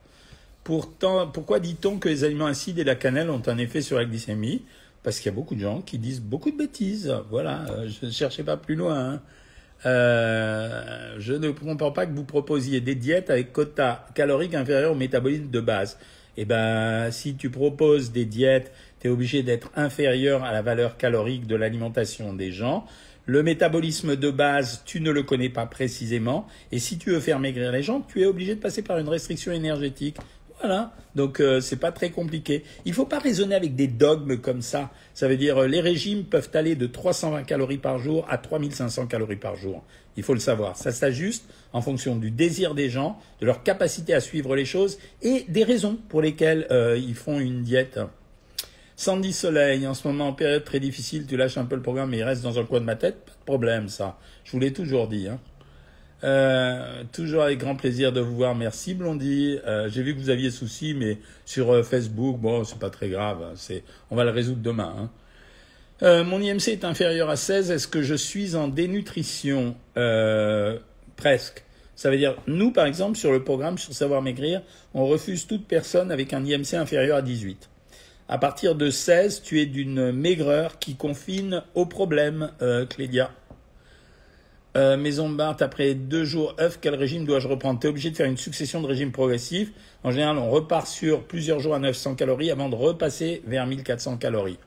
Pourtant, 0.67 1.27
pourquoi 1.27 1.61
dit-on 1.61 1.97
que 1.97 2.09
les 2.09 2.25
aliments 2.25 2.47
acides 2.47 2.77
et 2.77 2.83
la 2.83 2.95
cannelle 2.95 3.29
ont 3.29 3.41
un 3.47 3.57
effet 3.57 3.81
sur 3.81 3.97
la 3.97 4.03
glycémie? 4.03 4.63
Parce 5.01 5.17
qu'il 5.17 5.27
y 5.27 5.33
a 5.33 5.33
beaucoup 5.33 5.55
de 5.55 5.61
gens 5.61 5.79
qui 5.79 5.97
disent 5.97 6.19
beaucoup 6.19 6.51
de 6.51 6.57
bêtises. 6.57 7.09
Voilà, 7.29 7.63
euh, 7.69 7.87
je 7.87 8.07
ne 8.07 8.11
cherchais 8.11 8.43
pas 8.43 8.57
plus 8.57 8.75
loin. 8.75 9.13
Hein. 9.13 9.21
je 9.85 11.33
ne 11.33 11.51
comprends 11.51 11.93
pas 11.93 12.05
que 12.05 12.13
vous 12.13 12.25
proposiez 12.25 12.81
des 12.81 12.95
diètes 12.95 13.29
avec 13.29 13.53
quota 13.53 14.07
calorique 14.13 14.55
inférieur 14.55 14.91
au 14.91 14.95
métabolisme 14.95 15.49
de 15.49 15.61
base. 15.61 15.97
Eh 16.35 16.43
ben, 16.43 17.11
si 17.11 17.35
tu 17.35 17.49
proposes 17.49 18.11
des 18.11 18.25
diètes, 18.25 18.73
tu 18.99 19.07
es 19.07 19.09
obligé 19.09 19.43
d'être 19.43 19.71
inférieur 19.77 20.43
à 20.43 20.51
la 20.51 20.61
valeur 20.61 20.97
calorique 20.97 21.47
de 21.47 21.55
l'alimentation 21.55 22.33
des 22.33 22.51
gens. 22.51 22.85
Le 23.25 23.41
métabolisme 23.41 24.17
de 24.17 24.31
base, 24.31 24.83
tu 24.85 24.99
ne 24.99 25.11
le 25.11 25.23
connais 25.23 25.49
pas 25.49 25.65
précisément. 25.65 26.45
Et 26.73 26.79
si 26.79 26.97
tu 26.97 27.11
veux 27.11 27.19
faire 27.21 27.39
maigrir 27.39 27.71
les 27.71 27.83
gens, 27.83 28.01
tu 28.01 28.21
es 28.21 28.25
obligé 28.25 28.55
de 28.55 28.59
passer 28.59 28.81
par 28.81 28.97
une 28.97 29.07
restriction 29.07 29.53
énergétique. 29.53 30.17
Voilà. 30.59 30.91
Donc 31.15 31.39
euh, 31.39 31.61
c'est 31.61 31.77
pas 31.77 31.91
très 31.91 32.09
compliqué. 32.09 32.63
Il 32.85 32.93
faut 32.93 33.05
pas 33.05 33.19
raisonner 33.19 33.55
avec 33.55 33.75
des 33.75 33.87
dogmes 33.87 34.37
comme 34.37 34.61
ça. 34.61 34.91
Ça 35.13 35.27
veut 35.27 35.37
dire 35.37 35.57
euh, 35.57 35.67
les 35.67 35.79
régimes 35.79 36.23
peuvent 36.25 36.49
aller 36.53 36.75
de 36.75 36.87
320 36.87 37.43
calories 37.43 37.77
par 37.77 37.99
jour 37.99 38.25
à 38.29 38.37
3500 38.37 39.07
calories 39.07 39.35
par 39.35 39.55
jour. 39.55 39.83
Il 40.15 40.23
faut 40.23 40.33
le 40.33 40.39
savoir. 40.39 40.77
Ça 40.77 40.91
s'ajuste 40.91 41.45
en 41.73 41.81
fonction 41.81 42.15
du 42.15 42.31
désir 42.31 42.75
des 42.75 42.89
gens, 42.89 43.19
de 43.39 43.45
leur 43.45 43.63
capacité 43.63 44.13
à 44.13 44.19
suivre 44.19 44.55
les 44.55 44.65
choses 44.65 44.97
et 45.21 45.45
des 45.47 45.63
raisons 45.63 45.97
pour 46.09 46.21
lesquelles 46.21 46.67
euh, 46.71 46.97
ils 46.97 47.15
font 47.15 47.39
une 47.39 47.61
diète. 47.61 47.99
Sandy 48.95 49.31
Soleil, 49.31 49.85
en 49.85 49.93
ce 49.93 50.07
moment 50.07 50.29
en 50.29 50.33
période 50.33 50.63
très 50.63 50.79
difficile, 50.79 51.27
tu 51.27 51.37
lâches 51.37 51.57
un 51.57 51.65
peu 51.65 51.75
le 51.75 51.83
programme 51.83 52.09
mais 52.09 52.17
il 52.17 52.23
reste 52.23 52.41
dans 52.41 52.57
un 52.57 52.63
coin 52.63 52.79
de 52.79 52.85
ma 52.85 52.95
tête, 52.95 53.25
pas 53.25 53.31
de 53.31 53.45
problème 53.45 53.89
ça. 53.89 54.17
Je 54.43 54.51
vous 54.51 54.59
l'ai 54.59 54.73
toujours 54.73 55.07
dit. 55.07 55.27
Hein. 55.27 55.39
Euh, 56.23 57.03
toujours 57.11 57.43
avec 57.43 57.59
grand 57.59 57.75
plaisir 57.75 58.11
de 58.11 58.21
vous 58.21 58.35
voir. 58.35 58.55
Merci 58.55 58.93
Blondie. 58.93 59.59
Euh, 59.65 59.89
j'ai 59.89 60.01
vu 60.01 60.15
que 60.15 60.19
vous 60.19 60.29
aviez 60.29 60.49
souci, 60.49 60.93
mais 60.93 61.19
sur 61.45 61.71
euh, 61.71 61.83
Facebook, 61.83 62.39
bon, 62.39 62.63
c'est 62.63 62.79
pas 62.79 62.89
très 62.89 63.09
grave. 63.09 63.43
Hein. 63.43 63.79
On 64.09 64.15
va 64.15 64.23
le 64.23 64.31
résoudre 64.31 64.61
demain. 64.61 65.09
Hein. 66.01 66.23
mon 66.23 66.41
IMC 66.41 66.69
est 66.69 66.85
inférieur 66.85 67.29
à 67.29 67.35
16. 67.35 67.71
Est-ce 67.71 67.87
que 67.87 68.01
je 68.01 68.15
suis 68.15 68.55
en 68.55 68.67
dénutrition? 68.67 69.75
Presque. 71.15 71.63
Ça 71.95 72.11
veut 72.11 72.17
dire, 72.17 72.35
nous, 72.45 72.71
par 72.71 72.85
exemple, 72.85 73.17
sur 73.17 73.31
le 73.31 73.43
programme 73.43 73.79
sur 73.79 73.91
Savoir 73.91 74.21
Maigrir, 74.21 74.61
on 74.93 75.07
refuse 75.07 75.47
toute 75.47 75.65
personne 75.67 76.11
avec 76.11 76.31
un 76.31 76.45
IMC 76.45 76.75
inférieur 76.75 77.17
à 77.17 77.21
18. 77.23 77.69
À 78.29 78.37
partir 78.37 78.75
de 78.75 78.91
16, 78.91 79.41
tu 79.41 79.59
es 79.59 79.65
d'une 79.65 80.11
maigreur 80.11 80.77
qui 80.77 80.95
confine 80.95 81.63
au 81.73 81.87
problème, 81.87 82.51
Clédia. 82.89 83.31
Euh, 84.77 84.95
Maison 84.95 85.27
Barthes, 85.27 85.63
après 85.63 85.95
deux 85.95 86.23
jours 86.23 86.55
œuf, 86.59 86.77
quel 86.79 86.93
régime 86.93 87.25
dois-je 87.25 87.47
reprendre? 87.47 87.79
Tu 87.79 87.87
es 87.87 87.89
obligé 87.89 88.11
de 88.11 88.15
faire 88.15 88.27
une 88.27 88.37
succession 88.37 88.79
de 88.79 88.85
régimes 88.85 89.11
progressifs. 89.11 89.71
En 90.03 90.11
général, 90.11 90.37
on 90.37 90.51
repart 90.51 90.85
sur 90.85 91.23
plusieurs 91.23 91.59
jours 91.59 91.73
à 91.73 91.79
900 91.79 92.13
calories 92.13 92.51
avant 92.51 92.69
de 92.69 92.75
repasser 92.75 93.41
vers 93.47 93.65
1400 93.65 94.17
calories. 94.17 94.59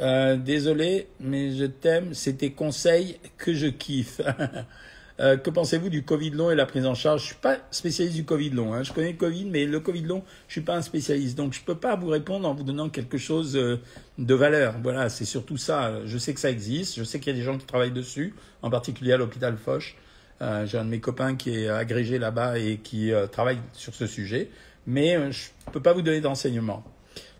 Euh, 0.00 0.36
désolé, 0.36 1.08
mais 1.20 1.50
je 1.50 1.66
t'aime, 1.66 2.14
c'est 2.14 2.38
tes 2.38 2.52
conseils 2.52 3.18
que 3.36 3.52
je 3.52 3.66
kiffe. 3.66 4.22
Euh, 5.18 5.38
que 5.38 5.48
pensez-vous 5.48 5.88
du 5.88 6.02
Covid 6.02 6.30
long 6.30 6.50
et 6.50 6.54
la 6.54 6.66
prise 6.66 6.84
en 6.84 6.94
charge? 6.94 7.22
Je 7.22 7.26
suis 7.26 7.36
pas 7.36 7.56
spécialiste 7.70 8.16
du 8.16 8.24
Covid 8.24 8.50
long. 8.50 8.74
Hein. 8.74 8.82
Je 8.82 8.92
connais 8.92 9.12
le 9.12 9.16
Covid, 9.16 9.46
mais 9.46 9.64
le 9.64 9.80
Covid 9.80 10.02
long, 10.02 10.22
je 10.48 10.52
suis 10.52 10.60
pas 10.60 10.76
un 10.76 10.82
spécialiste. 10.82 11.36
Donc 11.38 11.54
je 11.54 11.60
peux 11.62 11.74
pas 11.74 11.96
vous 11.96 12.08
répondre 12.08 12.46
en 12.46 12.54
vous 12.54 12.64
donnant 12.64 12.90
quelque 12.90 13.16
chose 13.16 13.56
euh, 13.56 13.80
de 14.18 14.34
valeur. 14.34 14.74
Voilà, 14.82 15.08
c'est 15.08 15.24
surtout 15.24 15.56
ça. 15.56 16.04
Je 16.04 16.18
sais 16.18 16.34
que 16.34 16.40
ça 16.40 16.50
existe. 16.50 16.98
Je 16.98 17.04
sais 17.04 17.18
qu'il 17.18 17.32
y 17.32 17.36
a 17.36 17.38
des 17.38 17.44
gens 17.44 17.56
qui 17.56 17.64
travaillent 17.64 17.92
dessus, 17.92 18.34
en 18.62 18.68
particulier 18.68 19.12
à 19.12 19.16
l'hôpital 19.16 19.56
Foch. 19.56 19.96
Euh, 20.42 20.66
J'ai 20.66 20.76
un 20.76 20.84
de 20.84 20.90
mes 20.90 21.00
copains 21.00 21.34
qui 21.34 21.50
est 21.50 21.68
agrégé 21.68 22.18
là-bas 22.18 22.58
et 22.58 22.78
qui 22.78 23.12
euh, 23.12 23.26
travaille 23.26 23.58
sur 23.72 23.94
ce 23.94 24.06
sujet. 24.06 24.50
Mais 24.86 25.32
je 25.32 25.48
peux 25.72 25.80
pas 25.80 25.94
vous 25.94 26.02
donner 26.02 26.20
d'enseignements. 26.20 26.84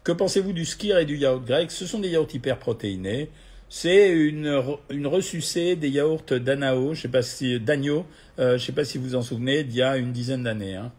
Que 0.02 0.12
pensez-vous 0.12 0.52
du 0.52 0.64
skir 0.64 0.98
et 0.98 1.04
du 1.04 1.16
yaourt 1.16 1.44
grec? 1.44 1.70
Ce 1.70 1.84
sont 1.86 1.98
des 1.98 2.08
yaourts 2.08 2.32
hyperprotéinés. 2.32 3.28
C'est 3.68 4.12
une, 4.12 4.62
une 4.90 5.06
ressucée 5.08 5.74
des 5.74 5.88
yaourts 5.88 6.22
d'Anao, 6.30 6.94
je 6.94 7.02
sais 7.02 7.08
pas 7.08 7.22
si 7.22 7.60
euh, 8.38 8.58
sais 8.58 8.72
pas 8.72 8.84
si 8.84 8.98
vous 8.98 9.16
en 9.16 9.22
souvenez, 9.22 9.64
d'il 9.64 9.78
y 9.78 9.82
a 9.82 9.96
une 9.96 10.12
dizaine 10.12 10.44
d'années. 10.44 10.76
Hein. 10.76 10.92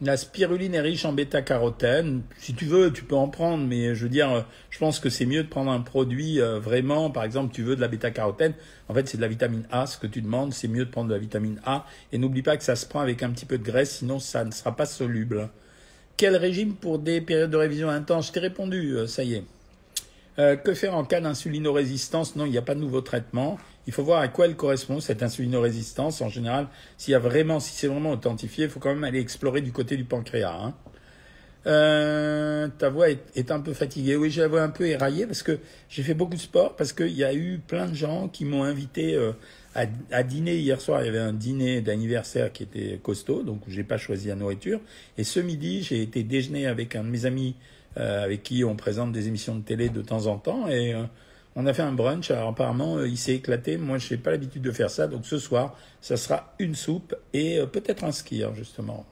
La 0.00 0.16
spiruline 0.16 0.74
est 0.74 0.80
riche 0.80 1.04
en 1.04 1.12
bêta-carotène. 1.12 2.22
Si 2.38 2.52
tu 2.52 2.64
veux, 2.64 2.92
tu 2.92 3.04
peux 3.04 3.14
en 3.14 3.28
prendre, 3.28 3.64
mais 3.64 3.94
je 3.94 4.02
veux 4.02 4.08
dire, 4.08 4.44
je 4.70 4.78
pense 4.78 4.98
que 4.98 5.08
c'est 5.08 5.24
mieux 5.24 5.44
de 5.44 5.48
prendre 5.48 5.70
un 5.70 5.80
produit 5.80 6.40
euh, 6.40 6.58
vraiment, 6.58 7.10
par 7.10 7.22
exemple, 7.22 7.54
tu 7.54 7.62
veux 7.62 7.76
de 7.76 7.80
la 7.80 7.86
bêta-carotène. 7.86 8.54
En 8.88 8.94
fait, 8.94 9.08
c'est 9.08 9.16
de 9.16 9.22
la 9.22 9.28
vitamine 9.28 9.64
A, 9.70 9.86
ce 9.86 9.96
que 9.96 10.08
tu 10.08 10.20
demandes, 10.20 10.52
c'est 10.52 10.66
mieux 10.66 10.84
de 10.84 10.90
prendre 10.90 11.08
de 11.08 11.14
la 11.14 11.20
vitamine 11.20 11.60
A. 11.64 11.86
Et 12.12 12.18
n'oublie 12.18 12.42
pas 12.42 12.56
que 12.56 12.64
ça 12.64 12.74
se 12.74 12.86
prend 12.86 13.00
avec 13.00 13.22
un 13.22 13.30
petit 13.30 13.46
peu 13.46 13.56
de 13.56 13.62
graisse, 13.62 13.98
sinon 13.98 14.18
ça 14.18 14.44
ne 14.44 14.50
sera 14.50 14.74
pas 14.74 14.86
soluble. 14.86 15.48
Quel 16.16 16.34
régime 16.36 16.74
pour 16.74 16.98
des 16.98 17.20
périodes 17.20 17.50
de 17.50 17.56
révision 17.56 17.88
intenses? 17.88 18.26
Je 18.26 18.32
t'ai 18.32 18.40
répondu, 18.40 18.96
euh, 18.96 19.06
ça 19.06 19.22
y 19.22 19.34
est. 19.34 19.44
Euh, 20.38 20.56
que 20.56 20.74
faire 20.74 20.94
en 20.94 21.04
cas 21.04 21.20
d'insulinorésistance 21.20 22.34
Non, 22.34 22.44
il 22.44 22.50
n'y 22.50 22.58
a 22.58 22.62
pas 22.62 22.74
de 22.74 22.80
nouveau 22.80 23.00
traitement. 23.00 23.58
Il 23.86 23.92
faut 23.92 24.02
voir 24.02 24.20
à 24.20 24.28
quoi 24.28 24.46
elle 24.46 24.56
correspond 24.56 25.00
cette 25.00 25.22
insulinorésistance. 25.22 26.20
En 26.22 26.28
général, 26.28 26.66
s'il 26.96 27.12
y 27.12 27.14
a 27.14 27.20
vraiment, 27.20 27.60
si 27.60 27.72
c'est 27.72 27.86
vraiment 27.86 28.12
authentifié, 28.12 28.64
il 28.64 28.70
faut 28.70 28.80
quand 28.80 28.94
même 28.94 29.04
aller 29.04 29.20
explorer 29.20 29.60
du 29.60 29.70
côté 29.70 29.96
du 29.96 30.04
pancréas. 30.04 30.52
Hein. 30.52 30.74
Euh, 31.66 32.68
ta 32.78 32.90
voix 32.90 33.08
est, 33.10 33.50
un 33.50 33.60
peu 33.60 33.72
fatiguée. 33.72 34.16
Oui, 34.16 34.30
j'ai 34.30 34.42
la 34.42 34.48
voix 34.48 34.62
un 34.62 34.68
peu 34.68 34.86
éraillée 34.86 35.26
parce 35.26 35.42
que 35.42 35.58
j'ai 35.88 36.02
fait 36.02 36.14
beaucoup 36.14 36.34
de 36.34 36.40
sport, 36.40 36.76
parce 36.76 36.92
qu'il 36.92 37.12
y 37.12 37.24
a 37.24 37.32
eu 37.32 37.60
plein 37.66 37.86
de 37.86 37.94
gens 37.94 38.28
qui 38.28 38.44
m'ont 38.44 38.64
invité 38.64 39.14
euh, 39.14 39.32
à, 39.74 40.22
dîner 40.22 40.56
hier 40.56 40.80
soir. 40.80 41.02
Il 41.02 41.06
y 41.06 41.08
avait 41.08 41.18
un 41.18 41.32
dîner 41.32 41.80
d'anniversaire 41.80 42.52
qui 42.52 42.64
était 42.64 42.98
costaud, 43.02 43.42
donc 43.42 43.62
j'ai 43.68 43.84
pas 43.84 43.96
choisi 43.96 44.28
la 44.28 44.34
nourriture. 44.34 44.80
Et 45.16 45.24
ce 45.24 45.40
midi, 45.40 45.82
j'ai 45.82 46.02
été 46.02 46.22
déjeuner 46.22 46.66
avec 46.66 46.96
un 46.96 47.04
de 47.04 47.08
mes 47.08 47.24
amis 47.24 47.54
avec 47.96 48.42
qui 48.42 48.64
on 48.64 48.76
présente 48.76 49.12
des 49.12 49.28
émissions 49.28 49.54
de 49.54 49.62
télé 49.62 49.88
de 49.88 50.02
temps 50.02 50.26
en 50.26 50.38
temps. 50.38 50.68
Et 50.68 50.94
on 51.56 51.66
a 51.66 51.72
fait 51.72 51.82
un 51.82 51.92
brunch. 51.92 52.30
Alors 52.30 52.48
apparemment, 52.48 53.02
il 53.04 53.16
s'est 53.16 53.34
éclaté. 53.34 53.76
Moi, 53.76 53.98
je 53.98 54.14
n'ai 54.14 54.20
pas 54.20 54.30
l'habitude 54.30 54.62
de 54.62 54.72
faire 54.72 54.90
ça. 54.90 55.06
Donc 55.06 55.26
ce 55.26 55.38
soir, 55.38 55.76
ça 56.00 56.16
sera 56.16 56.54
une 56.58 56.74
soupe 56.74 57.14
et 57.32 57.60
peut-être 57.72 58.04
un 58.04 58.12
skier, 58.12 58.48
justement. 58.54 59.06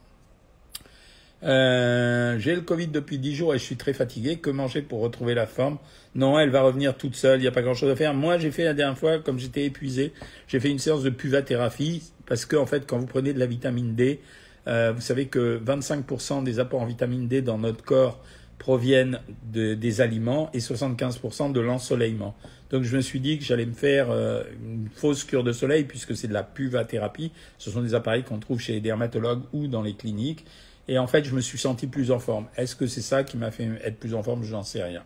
Euh, 1.45 2.39
j'ai 2.39 2.55
le 2.55 2.61
Covid 2.61 2.89
depuis 2.89 3.19
10 3.19 3.35
jours 3.35 3.55
et 3.55 3.59
je 3.59 3.65
suis 3.65 3.77
très 3.77 3.93
fatigué. 3.93 4.37
Que 4.37 4.51
manger 4.51 4.83
pour 4.83 5.01
retrouver 5.01 5.35
la 5.35 5.47
forme? 5.47 5.79
Non, 6.15 6.39
elle 6.39 6.51
va 6.51 6.63
revenir 6.63 6.97
toute 6.97 7.17
seule. 7.17 7.41
Il 7.41 7.43
n'y 7.43 7.49
a 7.49 7.53
pas 7.53 7.63
grand-chose 7.63 7.91
à 7.91 7.97
faire. 7.97 8.15
Moi, 8.15 8.39
j'ai 8.39 8.51
fait 8.51 8.65
la 8.65 8.75
dernière 8.75 8.99
fois, 8.99 9.19
comme 9.19 9.39
j'étais 9.39 9.65
épuisé, 9.65 10.13
j'ai 10.47 10.61
fait 10.61 10.71
une 10.71 10.79
séance 10.79 11.03
de 11.03 11.11
puvathérapie 11.11 12.13
parce 12.27 12.45
que, 12.45 12.57
en 12.57 12.67
fait, 12.67 12.87
quand 12.87 12.99
vous 12.99 13.07
prenez 13.07 13.33
de 13.33 13.39
la 13.39 13.47
vitamine 13.47 13.95
D, 13.95 14.21
euh, 14.69 14.93
vous 14.95 15.01
savez 15.01 15.27
que 15.27 15.61
25% 15.65 16.45
des 16.45 16.61
apports 16.61 16.83
en 16.83 16.87
vitamine 16.87 17.27
D 17.27 17.43
dans 17.43 17.59
notre 17.59 17.83
corps 17.83 18.23
proviennent 18.63 19.19
de, 19.53 19.75
des 19.75 20.01
aliments 20.01 20.49
et 20.55 20.61
75% 20.61 21.51
de 21.51 21.59
l'ensoleillement. 21.59 22.37
Donc 22.71 22.85
je 22.85 22.97
me 22.97 23.03
suis 23.03 23.19
dit 23.19 23.37
que 23.37 23.45
j'allais 23.45 23.67
me 23.67 23.73
faire 23.73 24.13
euh, 24.13 24.45
une 24.63 24.89
fausse 24.89 25.25
cure 25.25 25.43
de 25.43 25.51
soleil 25.51 25.83
puisque 25.83 26.15
c'est 26.15 26.29
de 26.29 26.33
la 26.33 26.45
puvathérapie. 26.45 27.33
Ce 27.59 27.73
sont 27.73 27.83
des 27.83 27.97
appareils 27.97 28.23
qu'on 28.23 28.39
trouve 28.39 28.61
chez 28.61 28.75
les 28.75 28.81
dermatologues 28.81 29.43
ou 29.53 29.67
dans 29.67 29.83
les 29.83 29.95
cliniques. 29.95 30.47
Et 30.87 30.97
en 30.97 31.09
fait, 31.09 31.25
je 31.25 31.35
me 31.35 31.41
suis 31.41 31.59
senti 31.59 31.89
plus 31.89 32.13
en 32.13 32.21
forme. 32.21 32.47
Est-ce 32.57 32.77
que 32.77 32.87
c'est 32.87 33.01
ça 33.01 33.25
qui 33.25 33.37
m'a 33.37 33.51
fait 33.51 33.69
être 33.83 33.99
plus 33.99 34.15
en 34.15 34.23
forme? 34.23 34.45
Je 34.45 34.53
n'en 34.53 34.63
sais 34.63 34.85
rien. 34.85 35.03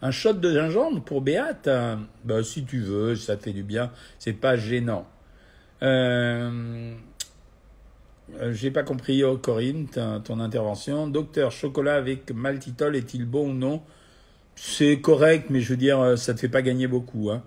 Un 0.00 0.12
shot 0.12 0.34
de 0.34 0.52
gingembre 0.52 1.02
pour 1.02 1.22
Béate 1.22 1.68
ben, 2.24 2.44
Si 2.44 2.64
tu 2.64 2.78
veux, 2.82 3.16
ça 3.16 3.36
te 3.36 3.42
fait 3.42 3.52
du 3.52 3.64
bien. 3.64 3.90
C'est 4.20 4.32
pas 4.32 4.54
gênant. 4.56 5.08
Euh, 5.82 6.94
euh 8.40 8.52
J'ai 8.52 8.70
pas 8.70 8.82
compris, 8.82 9.24
oh, 9.24 9.36
Corinne, 9.36 9.88
ton 9.88 10.40
intervention. 10.40 11.06
Docteur, 11.06 11.52
chocolat 11.52 11.96
avec 11.96 12.30
maltitol 12.32 12.96
est-il 12.96 13.24
bon 13.24 13.50
ou 13.50 13.54
non? 13.54 13.82
C'est 14.54 15.00
correct, 15.00 15.46
mais 15.50 15.60
je 15.60 15.70
veux 15.70 15.76
dire, 15.76 16.00
euh, 16.00 16.16
ça 16.16 16.34
te 16.34 16.40
fait 16.40 16.48
pas 16.48 16.62
gagner 16.62 16.86
beaucoup. 16.86 17.30
Hein. 17.30 17.42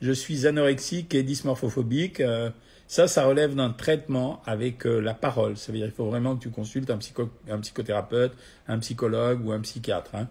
Je 0.00 0.12
suis 0.12 0.46
anorexique 0.46 1.14
et 1.14 1.22
dysmorphophobique. 1.22 2.20
Euh, 2.20 2.50
ça, 2.88 3.06
ça 3.08 3.26
relève 3.26 3.54
d'un 3.54 3.70
traitement 3.70 4.42
avec 4.46 4.84
la 4.84 5.12
parole. 5.12 5.58
Ça 5.58 5.72
veut 5.72 5.78
dire 5.78 5.88
qu'il 5.88 5.94
faut 5.94 6.06
vraiment 6.06 6.36
que 6.36 6.42
tu 6.42 6.50
consultes 6.50 6.90
un, 6.90 6.96
psychothérapeute, 6.96 8.32
un 8.66 8.78
psychologue 8.78 9.44
ou 9.44 9.52
un 9.52 9.60
psychiatre. 9.60 10.14
Hein. 10.14 10.28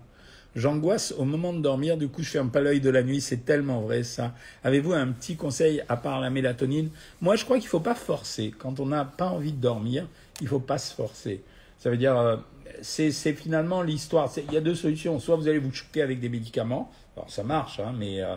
J'angoisse 0.58 1.14
au 1.16 1.24
moment 1.24 1.54
de 1.54 1.62
dormir, 1.62 1.98
du 1.98 2.08
coup 2.08 2.24
je 2.24 2.32
ferme 2.32 2.50
pas 2.50 2.62
l'œil 2.62 2.82
de 2.82 2.90
la 2.90 3.04
nuit, 3.04 3.22
c'est 3.22 3.46
tellement 3.46 3.82
vrai 3.82 4.02
ça. 4.02 4.34
Avez-vous 4.64 4.92
un 4.92 5.10
petit 5.10 5.36
conseil 5.36 5.84
à 5.88 5.98
part 5.98 6.20
la 6.20 6.32
mélatonine? 6.32 6.90
Moi 7.22 7.36
je 7.36 7.46
crois 7.46 7.60
qu'il 7.60 7.68
faut 7.68 7.80
pas 7.80 7.94
forcer. 7.94 8.52
Quand 8.58 8.80
on 8.80 8.88
n'a 8.88 9.06
pas 9.06 9.28
envie 9.28 9.52
de 9.54 9.62
dormir, 9.62 10.08
il 10.42 10.48
faut 10.48 10.60
pas 10.60 10.80
se 10.80 10.96
forcer. 10.96 11.44
Ça 11.78 11.92
veut 11.92 11.98
dire, 11.98 12.18
euh, 12.18 12.38
c'est 12.82 13.12
finalement 13.34 13.84
l'histoire. 13.84 14.34
Il 14.48 14.52
y 14.52 14.58
a 14.58 14.62
deux 14.62 14.74
solutions. 14.74 15.20
Soit 15.20 15.36
vous 15.36 15.48
allez 15.48 15.60
vous 15.60 15.72
choquer 15.72 16.02
avec 16.02 16.20
des 16.20 16.30
médicaments, 16.30 16.92
alors 17.16 17.30
ça 17.30 17.44
marche, 17.44 17.80
hein, 17.80 17.94
mais 17.96 18.24
euh, 18.24 18.36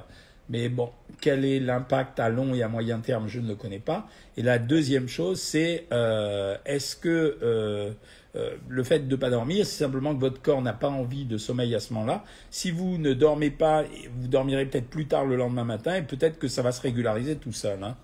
mais 0.51 0.69
bon, 0.69 0.91
quel 1.23 1.47
est 1.47 1.59
l'impact 1.59 2.21
à 2.21 2.29
long 2.29 2.53
et 2.53 2.63
à 2.63 2.69
moyen 2.69 2.99
terme? 2.99 3.29
Je 3.29 3.41
ne 3.41 3.49
le 3.49 3.55
connais 3.55 3.79
pas. 3.79 4.07
Et 4.37 4.43
la 4.43 4.59
deuxième 4.59 5.09
chose, 5.09 5.41
c'est 5.41 5.87
euh, 5.91 6.55
est-ce 6.67 6.97
que 6.97 7.95
euh, 8.37 8.57
le 8.69 8.83
fait 8.85 9.01
de 9.01 9.11
ne 9.11 9.17
pas 9.17 9.31
dormir, 9.31 9.67
c'est 9.67 9.83
simplement 9.85 10.15
que 10.15 10.21
votre 10.21 10.41
corps 10.41 10.63
n'a 10.63 10.73
pas 10.73 10.89
envie 10.89 11.25
de 11.25 11.37
sommeil 11.37 11.75
à 11.75 11.81
ce 11.81 11.93
moment-là. 11.95 12.25
Si 12.51 12.71
vous 12.71 12.97
ne 12.99 13.13
dormez 13.13 13.51
pas, 13.51 13.85
vous 14.17 14.29
dormirez 14.29 14.67
peut-être 14.67 14.89
plus 14.89 15.07
tard 15.07 15.27
le 15.27 15.37
lendemain 15.37 15.65
matin 15.65 15.97
et 15.97 16.03
peut-être 16.03 16.39
que 16.39 16.47
ça 16.47 16.63
va 16.63 16.71
se 16.71 16.81
régulariser 16.81 17.37
tout 17.37 17.53
seul. 17.53 17.83
Hein. 17.83 17.97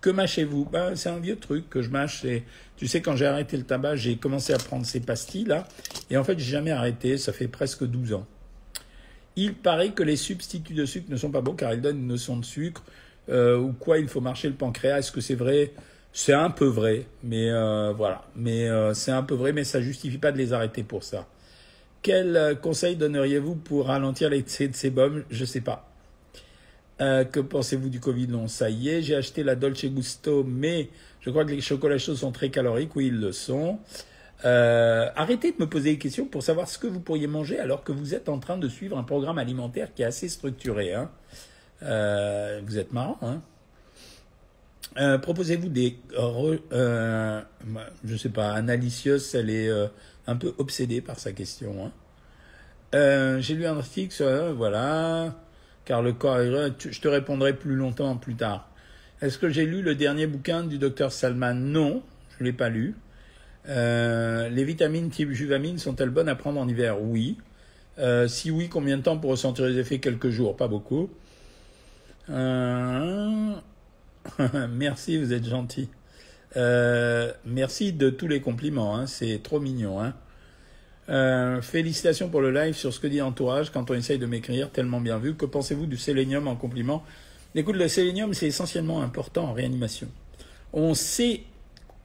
Que 0.00 0.10
mâchez-vous? 0.10 0.64
Ben, 0.64 0.96
C'est 0.96 1.10
un 1.10 1.18
vieux 1.18 1.36
truc 1.36 1.68
que 1.70 1.82
je 1.82 1.90
mâche. 1.90 2.24
Tu 2.76 2.86
sais, 2.88 3.00
quand 3.00 3.16
j'ai 3.16 3.26
arrêté 3.26 3.56
le 3.56 3.64
tabac, 3.64 3.96
j'ai 3.96 4.16
commencé 4.16 4.52
à 4.52 4.58
prendre 4.58 4.86
ces 4.86 5.00
pastilles-là. 5.00 5.66
Et 6.10 6.16
en 6.16 6.24
fait, 6.24 6.38
j'ai 6.38 6.50
jamais 6.50 6.70
arrêté. 6.70 7.18
Ça 7.18 7.32
fait 7.32 7.48
presque 7.48 7.84
12 7.84 8.14
ans. 8.14 8.26
Il 9.36 9.54
paraît 9.54 9.90
que 9.90 10.02
les 10.02 10.16
substituts 10.16 10.74
de 10.74 10.84
sucre 10.84 11.10
ne 11.10 11.16
sont 11.16 11.30
pas 11.30 11.40
bons 11.40 11.54
car 11.54 11.72
ils 11.72 11.80
donnent 11.80 11.98
une 11.98 12.08
notion 12.08 12.36
de 12.36 12.44
sucre 12.44 12.82
euh, 13.28 13.56
ou 13.58 13.72
quoi 13.72 13.98
il 13.98 14.08
faut 14.08 14.20
marcher 14.20 14.48
le 14.48 14.54
pancréas. 14.54 14.98
Est-ce 14.98 15.12
que 15.12 15.20
c'est 15.20 15.36
vrai? 15.36 15.72
C'est 16.12 16.32
un 16.32 16.50
peu 16.50 16.66
vrai, 16.66 17.06
mais 17.22 17.50
euh, 17.50 17.92
voilà. 17.92 18.24
Mais 18.34 18.68
euh, 18.68 18.94
c'est 18.94 19.12
un 19.12 19.22
peu 19.22 19.34
vrai, 19.34 19.52
mais 19.52 19.64
ça 19.64 19.80
justifie 19.80 20.18
pas 20.18 20.32
de 20.32 20.38
les 20.38 20.52
arrêter 20.52 20.82
pour 20.82 21.04
ça. 21.04 21.26
Quel 22.02 22.58
conseil 22.62 22.96
donneriez-vous 22.96 23.56
pour 23.56 23.86
ralentir 23.86 24.30
l'excès 24.30 24.68
de 24.68 24.74
sébum? 24.74 25.24
Je 25.30 25.44
sais 25.44 25.60
pas. 25.60 25.88
que 26.98 27.40
pensez-vous 27.40 27.88
du 27.88 28.00
Covid 28.00 28.28
Non, 28.28 28.48
ça 28.48 28.70
y 28.70 28.88
est. 28.88 29.02
J'ai 29.02 29.16
acheté 29.16 29.42
la 29.42 29.56
Dolce 29.56 29.84
Gusto, 29.86 30.44
mais 30.44 30.90
je 31.20 31.30
crois 31.30 31.44
que 31.44 31.50
les 31.50 31.60
chocolats 31.60 31.98
chauds 31.98 32.14
sont 32.14 32.32
très 32.32 32.50
caloriques. 32.50 32.94
Oui, 32.94 33.08
ils 33.08 33.20
le 33.20 33.32
sont. 33.32 33.78
Euh, 34.44 35.10
arrêtez 35.16 35.52
de 35.52 35.56
me 35.58 35.68
poser 35.68 35.92
des 35.92 35.98
questions 35.98 36.26
pour 36.26 36.42
savoir 36.42 36.68
ce 36.68 36.78
que 36.78 36.86
vous 36.86 37.00
pourriez 37.00 37.26
manger 37.26 37.58
alors 37.58 37.82
que 37.82 37.90
vous 37.90 38.14
êtes 38.14 38.28
en 38.28 38.38
train 38.38 38.56
de 38.56 38.68
suivre 38.68 38.96
un 38.96 39.02
programme 39.02 39.38
alimentaire 39.38 39.92
qui 39.94 40.02
est 40.02 40.06
assez 40.06 40.28
structuré. 40.28 40.94
Hein. 40.94 41.10
Euh, 41.82 42.60
vous 42.64 42.78
êtes 42.78 42.92
marrant. 42.92 43.18
Hein. 43.22 43.40
Euh, 44.96 45.18
proposez-vous 45.18 45.68
des... 45.68 45.98
Euh, 46.72 47.42
je 48.04 48.16
sais 48.16 48.30
pas, 48.30 48.52
Analicius, 48.52 49.34
elle 49.34 49.50
est 49.50 49.70
un 50.26 50.36
peu 50.36 50.54
obsédée 50.58 51.00
par 51.00 51.18
sa 51.18 51.32
question. 51.32 51.92
Hein. 52.92 53.38
J'ai 53.40 53.54
lu 53.54 53.66
un 53.66 53.76
article 53.76 54.52
voilà, 54.56 55.36
car 55.84 56.02
le 56.02 56.12
corps... 56.12 56.38
Je 56.38 57.00
te 57.00 57.08
répondrai 57.08 57.54
plus 57.54 57.76
longtemps 57.76 58.16
plus 58.16 58.34
tard. 58.34 58.68
Est-ce 59.20 59.38
que 59.38 59.48
j'ai 59.48 59.66
lu 59.66 59.82
le 59.82 59.94
dernier 59.94 60.26
bouquin 60.26 60.62
du 60.64 60.78
docteur 60.78 61.12
Salman? 61.12 61.54
Non, 61.54 62.02
je 62.30 62.44
ne 62.44 62.48
l'ai 62.48 62.54
pas 62.54 62.68
lu. 62.68 62.94
Euh, 63.68 64.48
les 64.48 64.64
vitamines 64.64 65.10
type 65.10 65.32
juvamine 65.32 65.78
sont-elles 65.78 66.10
bonnes 66.10 66.28
à 66.28 66.34
prendre 66.34 66.60
en 66.60 66.68
hiver? 66.68 67.02
Oui. 67.02 67.36
Euh, 67.98 68.28
si 68.28 68.50
oui, 68.50 68.68
combien 68.68 68.96
de 68.96 69.02
temps 69.02 69.18
pour 69.18 69.30
ressentir 69.30 69.66
les 69.66 69.76
effets? 69.78 69.98
Quelques 69.98 70.30
jours, 70.30 70.56
pas 70.56 70.68
beaucoup. 70.68 71.10
Euh, 72.30 73.52
merci, 74.70 75.18
vous 75.18 75.32
êtes 75.32 75.46
gentil. 75.46 75.88
merci 76.56 77.92
de 77.92 78.10
tous 78.10 78.28
les 78.28 78.40
compliments, 78.40 78.96
hein. 78.96 79.06
c'est 79.06 79.42
trop 79.42 79.60
mignon. 79.60 80.00
Hein. 80.00 81.60
félicitations 81.62 82.28
pour 82.28 82.40
le 82.40 82.50
live 82.50 82.74
sur 82.74 82.92
ce 82.92 83.00
que 83.00 83.06
dit 83.06 83.22
Entourage 83.22 83.70
quand 83.70 83.90
on 83.90 83.94
essaye 83.94 84.18
de 84.18 84.26
m'écrire, 84.26 84.70
tellement 84.70 85.00
bien 85.00 85.18
vu. 85.18 85.34
Que 85.34 85.46
pensez-vous 85.46 85.86
du 85.86 85.96
sélénium 85.96 86.48
en 86.48 86.56
compliment? 86.56 87.04
Écoute, 87.54 87.76
le 87.76 87.88
sélénium, 87.88 88.34
c'est 88.34 88.46
essentiellement 88.46 89.02
important 89.02 89.46
en 89.46 89.52
réanimation. 89.52 90.08
On 90.72 90.94
sait 90.94 91.42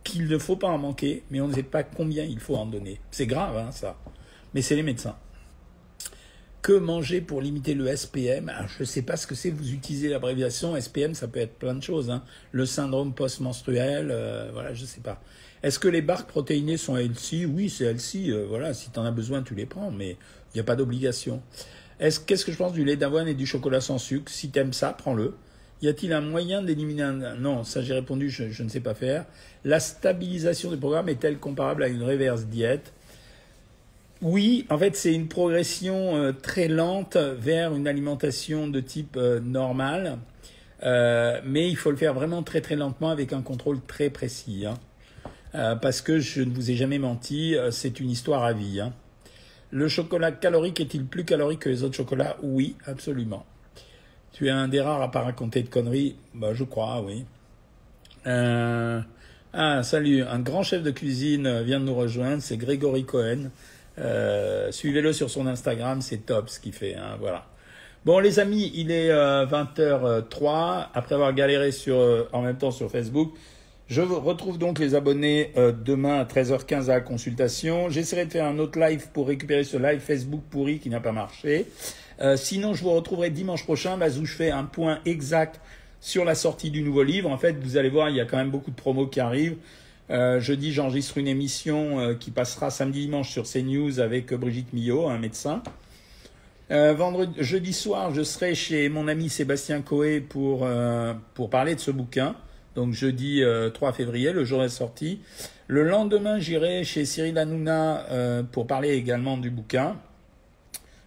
qu'il 0.04 0.28
ne 0.28 0.38
faut 0.38 0.56
pas 0.56 0.68
en 0.68 0.78
manquer, 0.78 1.24
mais 1.32 1.42
on 1.42 1.48
ne 1.48 1.54
sait 1.54 1.64
pas 1.64 1.84
combien 1.84 2.24
il 2.24 2.40
faut 2.40 2.56
en 2.56 2.66
donner. 2.66 3.00
C'est 3.12 3.28
grave, 3.28 3.58
hein, 3.58 3.72
ça. 3.72 3.98
Mais 4.54 4.62
c'est 4.62 4.76
les 4.76 4.84
médecins. 4.84 5.16
Que 6.64 6.72
manger 6.72 7.20
pour 7.20 7.42
limiter 7.42 7.74
le 7.74 7.94
SPM 7.94 8.50
Je 8.78 8.84
ne 8.84 8.86
sais 8.86 9.02
pas 9.02 9.18
ce 9.18 9.28
que 9.28 9.36
c'est, 9.36 9.50
vous 9.50 9.74
utilisez 9.74 10.08
l'abréviation. 10.08 10.80
SPM, 10.80 11.14
ça 11.14 11.28
peut 11.28 11.42
être 11.42 11.56
plein 11.56 11.76
de 11.76 11.84
choses. 11.84 12.10
Hein. 12.10 12.24
Le 12.54 12.66
syndrome 12.66 13.14
post-menstruel, 13.14 14.08
euh, 14.10 14.50
voilà, 14.54 14.74
je 14.74 14.84
ne 14.84 14.88
sais 14.88 15.02
pas. 15.02 15.22
Est-ce 15.62 15.78
que 15.78 15.90
les 15.90 16.02
barques 16.02 16.30
protéinées 16.30 16.78
sont 16.78 16.96
healthy? 16.96 17.46
Oui, 17.46 17.70
c'est 17.70 17.84
healthy. 17.84 18.32
Euh, 18.32 18.46
voilà, 18.48 18.74
si 18.74 18.92
tu 18.92 18.98
en 18.98 19.04
as 19.04 19.12
besoin, 19.12 19.44
tu 19.44 19.56
les 19.56 19.66
prends, 19.66 19.92
mais 19.92 20.12
il 20.12 20.56
n'y 20.56 20.62
a 20.62 20.64
pas 20.64 20.78
d'obligation. 20.78 21.42
Qu'est-ce 22.00 22.46
que 22.46 22.54
je 22.54 22.58
pense 22.58 22.72
du 22.72 22.86
lait 22.86 22.96
d'avoine 22.96 23.28
et 23.28 23.34
du 23.34 23.46
chocolat 23.46 23.82
sans 23.82 23.98
sucre? 23.98 24.32
Si 24.32 24.50
tu 24.50 24.58
aimes 24.58 24.72
ça, 24.72 24.94
prends-le. 24.94 25.36
Y 25.82 25.90
a-t-il 25.90 26.14
un 26.14 26.22
moyen 26.22 26.64
d'éliminer 26.64 27.04
un... 27.04 27.36
Non, 27.36 27.66
ça 27.66 27.82
j'ai 27.82 27.94
répondu, 27.94 28.30
je, 28.30 28.64
ne 28.64 28.70
sais 28.70 28.80
pas 28.80 28.94
faire. 28.94 29.26
La 29.66 29.82
stabilisation 29.82 30.72
du 30.72 30.78
programme 30.78 31.10
est-elle 31.10 31.40
comparable 31.40 31.84
à 31.84 31.90
une 31.90 32.04
reverse 32.04 32.46
diète? 32.46 32.94
Oui, 34.24 34.66
en 34.70 34.78
fait 34.78 34.96
c'est 34.96 35.14
une 35.14 35.28
progression 35.28 36.16
euh, 36.16 36.32
très 36.32 36.70
lente 36.70 37.18
vers 37.18 37.76
une 37.76 37.90
alimentation 37.90 38.70
de 38.70 38.80
type 38.80 39.18
euh, 39.18 39.42
normal. 39.42 40.18
Euh, 40.84 41.42
mais 41.46 41.70
il 41.70 41.76
faut 41.76 41.92
le 41.92 41.98
faire 41.98 42.14
vraiment 42.14 42.42
très 42.42 42.62
très 42.62 42.78
lentement 42.78 43.10
avec 43.10 43.34
un 43.34 43.42
contrôle 43.42 43.82
très 43.86 44.10
précis. 44.10 44.66
Hein. 44.66 45.76
parce 45.82 46.02
que 46.02 46.20
je 46.20 46.42
ne 46.42 46.54
vous 46.54 46.72
ai 46.72 46.76
jamais 46.76 47.00
menti, 47.00 47.56
c'est 47.72 48.00
une 48.00 48.10
histoire 48.10 48.44
à 48.44 48.54
vie. 48.54 48.80
Hein. 48.80 48.94
Le 49.72 49.88
chocolat 49.90 50.32
calorique 50.32 50.80
est-il 50.80 51.06
plus 51.06 51.26
calorique 51.26 51.60
que 51.60 51.70
les 51.70 51.84
autres 51.84 51.96
chocolats? 51.96 52.38
Oui, 52.42 52.76
absolument. 52.86 53.46
Tu 54.32 54.48
es 54.48 54.52
un 54.52 54.68
des 54.68 54.82
rares 54.82 55.02
à 55.02 55.12
pas 55.12 55.22
raconter 55.22 55.64
de 55.64 55.70
conneries? 55.70 56.16
Bah, 56.34 56.54
je 56.54 56.64
crois, 56.64 57.02
oui. 57.02 57.26
Ah, 58.26 59.84
salut. 59.84 60.24
Un 60.24 60.40
grand 60.40 60.64
chef 60.64 60.82
de 60.82 60.92
cuisine 60.92 61.62
vient 61.62 61.80
de 61.80 61.86
nous 61.86 61.96
rejoindre. 61.96 62.42
C'est 62.42 62.58
Grégory 62.58 63.06
Cohen. 63.06 63.52
Euh, 64.00 64.72
suivez-le 64.72 65.14
sur 65.14 65.30
son 65.30 65.48
Instagram. 65.48 66.02
C'est 66.02 66.26
top 66.26 66.50
ce 66.50 66.60
qu'il 66.60 66.74
fait. 66.74 66.96
Hein, 66.96 67.18
voilà. 67.20 67.46
Bon, 68.06 68.20
les 68.20 68.40
amis, 68.40 68.72
il 68.76 68.92
est 68.92 69.10
20h03. 69.10 70.04
Euh, 70.04 70.82
Après 70.94 71.16
avoir 71.16 71.34
galéré 71.34 71.72
sur, 71.72 72.28
en 72.34 72.42
même 72.42 72.58
temps 72.58 72.72
sur 72.72 72.92
Facebook, 72.92 73.34
Je 73.88 74.02
retrouve 74.02 74.58
donc 74.58 74.80
les 74.80 74.96
abonnés 74.96 75.52
euh, 75.56 75.72
demain 75.72 76.20
à 76.20 76.26
13h15 76.26 76.86
à 76.90 76.96
la 76.96 77.02
consultation. 77.02 77.90
J'essaierai 77.90 78.26
de 78.26 78.32
faire 78.32 78.46
un 78.46 78.60
autre 78.60 78.80
live 78.80 79.08
pour 79.14 79.28
récupérer 79.28 79.64
ce 79.64 79.78
live 79.78 80.00
Facebook 80.00 80.42
pourri 80.50 80.80
qui 80.80 80.90
n'a 80.90 81.00
pas 81.00 81.12
marché. 81.12 81.68
Euh, 82.20 82.36
sinon, 82.36 82.74
je 82.74 82.84
vous 82.84 82.92
retrouverai 82.92 83.30
dimanche 83.30 83.64
prochain, 83.64 83.98
là 83.98 84.08
où 84.10 84.26
je 84.26 84.36
fais 84.36 84.52
un 84.52 84.64
point 84.66 85.00
exact 85.06 85.62
sur 86.02 86.26
la 86.26 86.36
sortie 86.36 86.72
du 86.72 86.82
nouveau 86.82 87.04
livre. 87.04 87.30
En 87.30 87.38
fait, 87.38 87.54
vous 87.62 87.78
allez 87.78 87.90
voir, 87.90 88.10
il 88.10 88.18
y 88.18 88.22
a 88.22 88.26
quand 88.26 88.38
même 88.38 88.52
beaucoup 88.52 88.72
de 88.72 88.76
promos 88.76 89.08
qui 89.08 89.20
arrivent. 89.20 89.56
Euh, 90.14 90.40
jeudi, 90.40 90.72
j'enregistre 90.72 91.18
une 91.18 91.28
émission 91.28 92.00
euh, 92.00 92.14
qui 92.14 92.32
passera 92.32 92.70
samedi 92.70 93.02
dimanche 93.02 93.32
sur 93.32 93.44
CNews 93.44 94.00
avec 94.00 94.34
Brigitte 94.34 94.72
Millot, 94.72 95.10
un 95.10 95.18
médecin. 95.18 95.62
vendredi, 96.70 97.34
jeudi 97.40 97.74
soir, 97.74 98.14
je 98.14 98.24
serai 98.24 98.56
chez 98.56 98.90
mon 98.90 99.08
ami 99.08 99.30
Sébastien 99.30 99.82
Coé 99.82 100.22
pour, 100.22 100.68
pour 101.34 101.50
parler 101.50 101.76
de 101.76 101.80
ce 101.80 101.92
bouquin 101.92 102.36
donc 102.76 102.94
jeudi 102.94 103.42
3 103.74 103.90
euh, 103.90 103.94
février, 103.94 104.32
le 104.32 104.44
jour 104.44 104.64
est 104.64 104.70
sorti. 104.70 105.20
Le 105.68 105.84
lendemain, 105.84 106.40
j'irai 106.40 106.84
chez 106.84 107.06
Cyril 107.06 107.38
Hanouna 107.38 108.06
euh, 108.10 108.44
pour 108.44 108.68
parler 108.68 108.94
également 108.94 109.38
du 109.38 109.50
bouquin. 109.50 109.96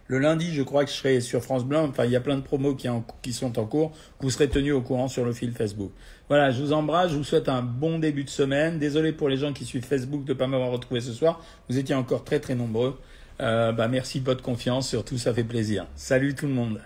Le 0.07 0.19
lundi, 0.19 0.53
je 0.53 0.63
crois 0.63 0.85
que 0.85 0.91
je 0.91 0.95
serai 0.95 1.19
sur 1.19 1.43
France 1.43 1.65
Blanc. 1.65 1.87
Enfin, 1.89 2.05
il 2.05 2.11
y 2.11 2.15
a 2.15 2.21
plein 2.21 2.37
de 2.37 2.41
promos 2.41 2.75
qui, 2.75 3.33
sont 3.33 3.59
en 3.59 3.65
cours. 3.65 3.91
Vous 4.21 4.29
serez 4.29 4.47
tenus 4.47 4.73
au 4.73 4.81
courant 4.81 5.09
sur 5.09 5.25
le 5.25 5.33
fil 5.33 5.51
Facebook. 5.51 5.91
Voilà, 6.29 6.51
je 6.51 6.61
vous 6.61 6.71
embrasse. 6.71 7.11
Je 7.11 7.17
vous 7.17 7.25
souhaite 7.25 7.49
un 7.49 7.61
bon 7.61 7.99
début 7.99 8.23
de 8.23 8.29
semaine. 8.29 8.79
Désolé 8.79 9.11
pour 9.11 9.27
les 9.27 9.37
gens 9.37 9.51
qui 9.51 9.65
suivent 9.65 9.85
Facebook 9.85 10.23
de 10.23 10.33
ne 10.33 10.37
pas 10.37 10.47
m'avoir 10.47 10.71
retrouvé 10.71 11.01
ce 11.01 11.11
soir. 11.11 11.43
Vous 11.69 11.77
étiez 11.77 11.95
encore 11.95 12.23
très 12.23 12.39
très 12.39 12.55
nombreux. 12.55 12.97
Euh, 13.41 13.73
bah, 13.73 13.87
merci 13.89 14.21
de 14.21 14.25
votre 14.25 14.43
confiance. 14.43 14.87
Surtout, 14.87 15.17
ça 15.17 15.33
fait 15.33 15.43
plaisir. 15.43 15.85
Salut 15.95 16.35
tout 16.35 16.47
le 16.47 16.53
monde. 16.53 16.79